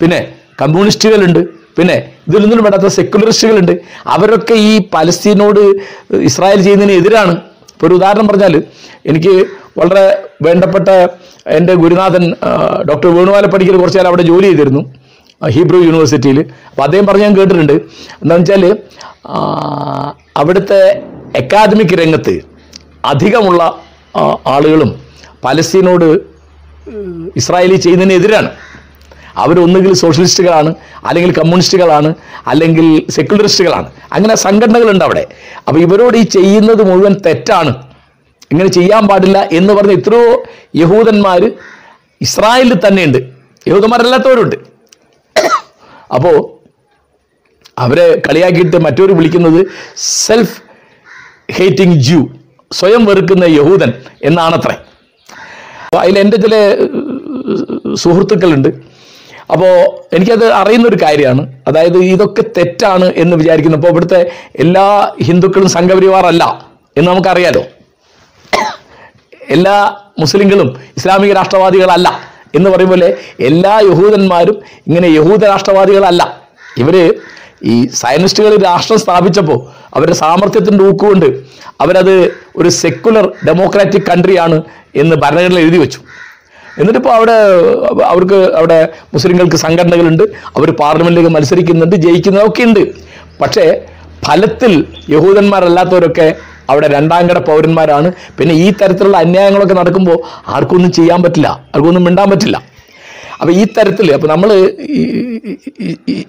[0.00, 0.20] പിന്നെ
[0.62, 1.40] കമ്മ്യൂണിസ്റ്റുകളുണ്ട്
[1.78, 1.96] പിന്നെ
[2.28, 3.72] ഇതിലൊന്നും വേണ്ടാത്ത സെക്യുലറിസ്റ്റുകളുണ്ട്
[4.06, 5.60] അവരൊക്കെ ഈ പലസ്തീനോട്
[6.28, 7.34] ഇസ്രായേൽ ചെയ്യുന്നതിന് എതിരാണ്.
[7.72, 8.54] ഇപ്പോൾ ഒരു ഉദാഹരണം പറഞ്ഞാൽ
[9.10, 9.34] എനിക്ക്
[9.78, 10.04] വളരെ
[10.46, 10.88] വേണ്ടപ്പെട്ട
[11.58, 12.24] എന്റെ ഗുരുനാഥൻ
[12.88, 14.82] ഡോക്ടർ വേണുവാല പഠിക്കൽ കുറച്ച് കാലം അവിടെ ജോലി ചെയ്തിരുന്നു.
[15.48, 16.40] ഹീബ്രു യൂണിവേഴ്സിറ്റിയിൽ.
[16.40, 17.72] അപ്പോൾ അദ്ദേഹം പറഞ്ഞ് ഞാൻ കേട്ടിട്ടുണ്ട്.
[17.72, 18.76] എന്താണെന്ന് വെച്ചാൽ
[20.36, 21.02] അവിടുത്തെ
[21.36, 22.40] അക്കാദമിക് രംഗത്ത്
[23.04, 23.82] അധികമുള്ള
[24.46, 25.00] ആളുകളും
[25.44, 26.32] പലസ്തീനോട്
[27.36, 28.50] ഇസ്രായേലി ചെയ്യുന്നതിനെതിരാണ്.
[29.36, 30.74] അവരൊന്നുകിൽ സോഷ്യലിസ്റ്റുകളാണ്
[31.04, 32.14] അല്ലെങ്കിൽ കമ്മ്യൂണിസ്റ്റുകളാണ്
[32.46, 33.90] അല്ലെങ്കിൽ സെക്യുലറിസ്റ്റുകളാണ്.
[34.12, 35.26] അങ്ങനെ സംഘടനകളുണ്ട് അവിടെ.
[35.68, 37.82] അപ്പോൾ ഇവരോട് ഈ ചെയ്യുന്നത് മുഴുവൻ തെറ്റാണ്.
[38.52, 40.42] ഇങ്ങനെ ചെയ്യാൻ പാടില്ല എന്ന് പറഞ്ഞ് എത്രയോ
[40.76, 41.52] യഹൂദന്മാർ
[42.20, 43.18] ഇസ്രായേലിൽ തന്നെയുണ്ട്.
[43.68, 44.71] യഹൂദന്മാരല്ലാത്തവരുണ്ട്.
[46.12, 46.58] അപ്പോൾ
[47.78, 50.62] അവരെ കളിയാക്കിയിട്ട് മറ്റൊരു വിളിക്കുന്നത് സെൽഫ്
[51.52, 52.28] ഹേറ്റിംഗ് ജൂ
[52.72, 53.92] സ്വയം വെറുക്കുന്ന യഹൂദൻ
[54.24, 54.76] എന്നാണത്രേ.
[55.98, 56.74] അതിൽ എന്റെ ചില
[57.94, 58.68] സുഹൃത്തുക്കളുണ്ട്.
[59.50, 61.52] അപ്പോൾ എനിക്കത് അറിയുന്നൊരു കാര്യമാണ്.
[61.68, 63.76] അതായത് ഇതൊക്കെ തെറ്റാണ് എന്ന് വിചാരിക്കുന്നു.
[63.76, 67.64] അപ്പോൾ ഇവിടുത്തെ എല്ലാ ഹിന്ദുക്കളും സംഘപരിവാറല്ല എന്ന് നമുക്കറിയാലോ.
[69.50, 72.31] എല്ലാ മുസ്ലിങ്ങളും ഇസ്ലാമിക രാഷ്ട്രവാദികളല്ല.
[72.56, 73.02] എന്ന് പറയുമ്പോൾ
[73.48, 74.56] എല്ലാ യഹൂദന്മാരും
[74.88, 76.22] ഇങ്ങനെ യഹൂദ രാഷ്ട്രവാദികളല്ല.
[76.82, 76.96] ഇവർ
[77.72, 79.58] ഈ സയനിസ്റ്റുകൾ രാഷ്ട്രം സ്ഥാപിച്ചപ്പോൾ
[79.96, 81.28] അവരുടെ സാമർഥ്യത്തിന്റെ ഊക്കുകൊണ്ട്
[81.80, 82.16] അവരത്
[82.56, 84.58] ഒരു സെക്കുലർ ഡെമോക്രാറ്റിക് കൺട്രിയാണ്
[85.02, 86.00] എന്ന് ഭരണഘടന എഴുതി വെച്ചു.
[86.80, 87.36] എന്നിട്ടിപ്പോൾ അവിടെ
[88.12, 88.78] അവർക്ക് അവിടെ
[89.14, 90.22] മുസ്ലിങ്ങൾക്ക് സംഘടനകളുണ്ട്
[90.56, 92.82] അവർ പാർലമെന്റിലേക്ക് മത്സരിക്കുന്നുണ്ട് ജയിക്കുന്നതൊക്കെ ഉണ്ട്.
[93.42, 93.64] പക്ഷേ
[94.26, 94.72] ഫലത്തിൽ
[95.14, 96.26] യഹൂദന്മാരല്ലാത്തവരൊക്കെ
[96.70, 98.12] അവിടെ രണ്ടാം കട പൗരന്മാരാണ്.
[98.38, 101.48] പിന്നെ ഈ തരത്തിലുള്ള അന്യായങ്ങളൊക്കെ നടക്കുമ്പോൾ ആർക്കൊന്നും ചെയ്യാൻ പറ്റില്ല.
[101.74, 102.56] ആർക്കൊന്നും മിണ്ടാൻ പറ്റില്ല.
[103.40, 104.50] അപ്പോൾ ഈ തരത്തിൽ അപ്പോൾ നമ്മൾ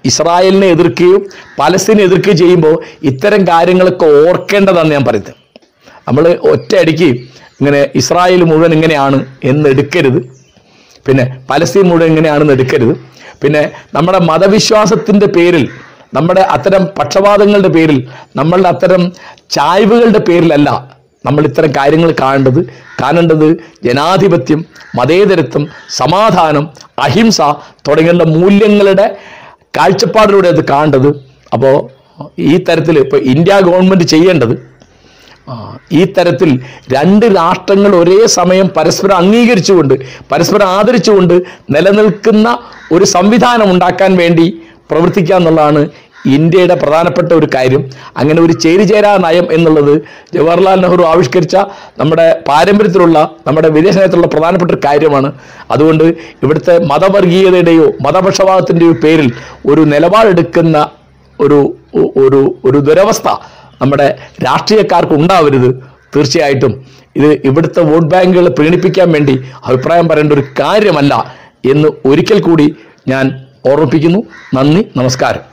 [0.09, 1.21] ഇസ്രായേലിനെ എതിർക്കുകയും
[1.59, 5.33] പലസ്തീനെ എതിർക്കുകയും ചെയ്യുമ്പോൾ ഇത്തരം കാര്യങ്ങളൊക്കെ ഓർക്കേണ്ടതാണ് ഞാൻ പറയുന്നത്.
[6.07, 6.23] നമ്മൾ
[6.53, 7.09] ഒറ്റയടിക്ക്
[7.59, 10.19] ഇങ്ങനെ ഇസ്രായേൽ മുഴുവൻ ഇങ്ങനെയാണ് എന്ന് എടുക്കരുത്.
[11.07, 12.93] പിന്നെ പലസ്തീൻ മുഴുവൻ ഇങ്ങനെയാണെന്ന് എടുക്കരുത്.
[13.43, 13.61] പിന്നെ
[13.95, 15.69] നമ്മുടെ മതവിശ്വാസത്തിന്റെ പേരിൽ
[16.13, 17.99] നമ്മുടെ അത്തരം പക്ഷപാതങ്ങളുടെ പേരിൽ
[18.35, 19.03] നമ്മളുടെ അത്തരം
[19.55, 20.69] ചായ്വുകളുടെ പേരിലല്ല
[21.25, 22.59] നമ്മൾ ഇത്തരം കാര്യങ്ങൾ കാണേണ്ടത്.
[23.01, 23.47] കാണേണ്ടത്
[23.83, 26.65] ജനാധിപത്യം മതേതരത്വം സമാധാനം
[26.99, 27.41] അഹിംസ
[27.87, 29.05] തുടങ്ങിയുള്ള മൂല്യങ്ങളുടെ
[29.77, 31.09] കാഴ്ചപ്പാടിലൂടെ അത് കാണേണ്ടത്.
[31.53, 31.75] അപ്പോൾ
[32.39, 34.55] ഈ തരത്തിൽ ഇപ്പോൾ ഇന്ത്യ ഗവൺമെന്റ് ചെയ്യേണ്ടത്
[35.91, 36.49] ഈ തരത്തിൽ
[36.93, 39.95] രണ്ട് രാഷ്ട്രങ്ങൾ ഒരേ സമയം പരസ്പരം അംഗീകരിച്ചുകൊണ്ട്
[40.31, 41.33] പരസ്പരം ആദരിച്ചുകൊണ്ട്
[41.75, 42.47] നിലനിൽക്കുന്ന
[42.91, 44.45] ഒരു സംവിധാനം ഉണ്ടാക്കാൻ വേണ്ടി
[44.89, 45.89] പ്രവർത്തിക്കുക എന്നുള്ളതാണ്
[46.25, 47.89] ഇന്ത്യയുടെ പ്രധാനപ്പെട്ട ഒരു കാര്യം.
[48.17, 50.01] അങ്ങനെ ഒരു ചേരിചേരാ നയം എന്നുള്ളത്
[50.35, 51.55] ജവഹർലാൽ നെഹ്റു ആവിഷ്കരിച്ച
[51.99, 55.33] നമ്മുടെ പാരമ്പര്യത്തിലുള്ള നമ്മുടെ വിദേശ നയത്തിലുള്ള പ്രധാനപ്പെട്ട ഒരു കാര്യമാണ്.
[55.71, 56.03] അതുകൊണ്ട്
[56.43, 59.31] ഇവിടുത്തെ മതവർഗീയതയുടെയോ മതപക്ഷപാതത്തിന്റെയോ പേരിൽ
[59.65, 60.89] ഒരു നിലപാടെടുക്കുന്ന
[61.39, 61.75] ഒരു
[62.23, 63.27] ഒരു ഒരു ദുരവസ്ഥ
[63.81, 65.69] നമ്മുടെ രാഷ്ട്രീയക്കാർക്ക് ഉണ്ടാവരുത്
[66.15, 66.85] തീർച്ചയായിട്ടും.
[67.15, 71.13] ഇത് ഇവിടുത്തെ വോട്ട് ബാങ്കുകൾ പ്രീണിപ്പിക്കാൻ വേണ്ടി അഭിപ്രായം പറയേണ്ട ഒരു കാര്യമല്ല
[71.65, 72.75] എന്ന് ഒരിക്കൽ കൂടി
[73.07, 74.23] ഞാൻ ഓർമ്മിപ്പിക്കുന്നു.
[74.53, 75.52] നന്ദി നമസ്കാരം.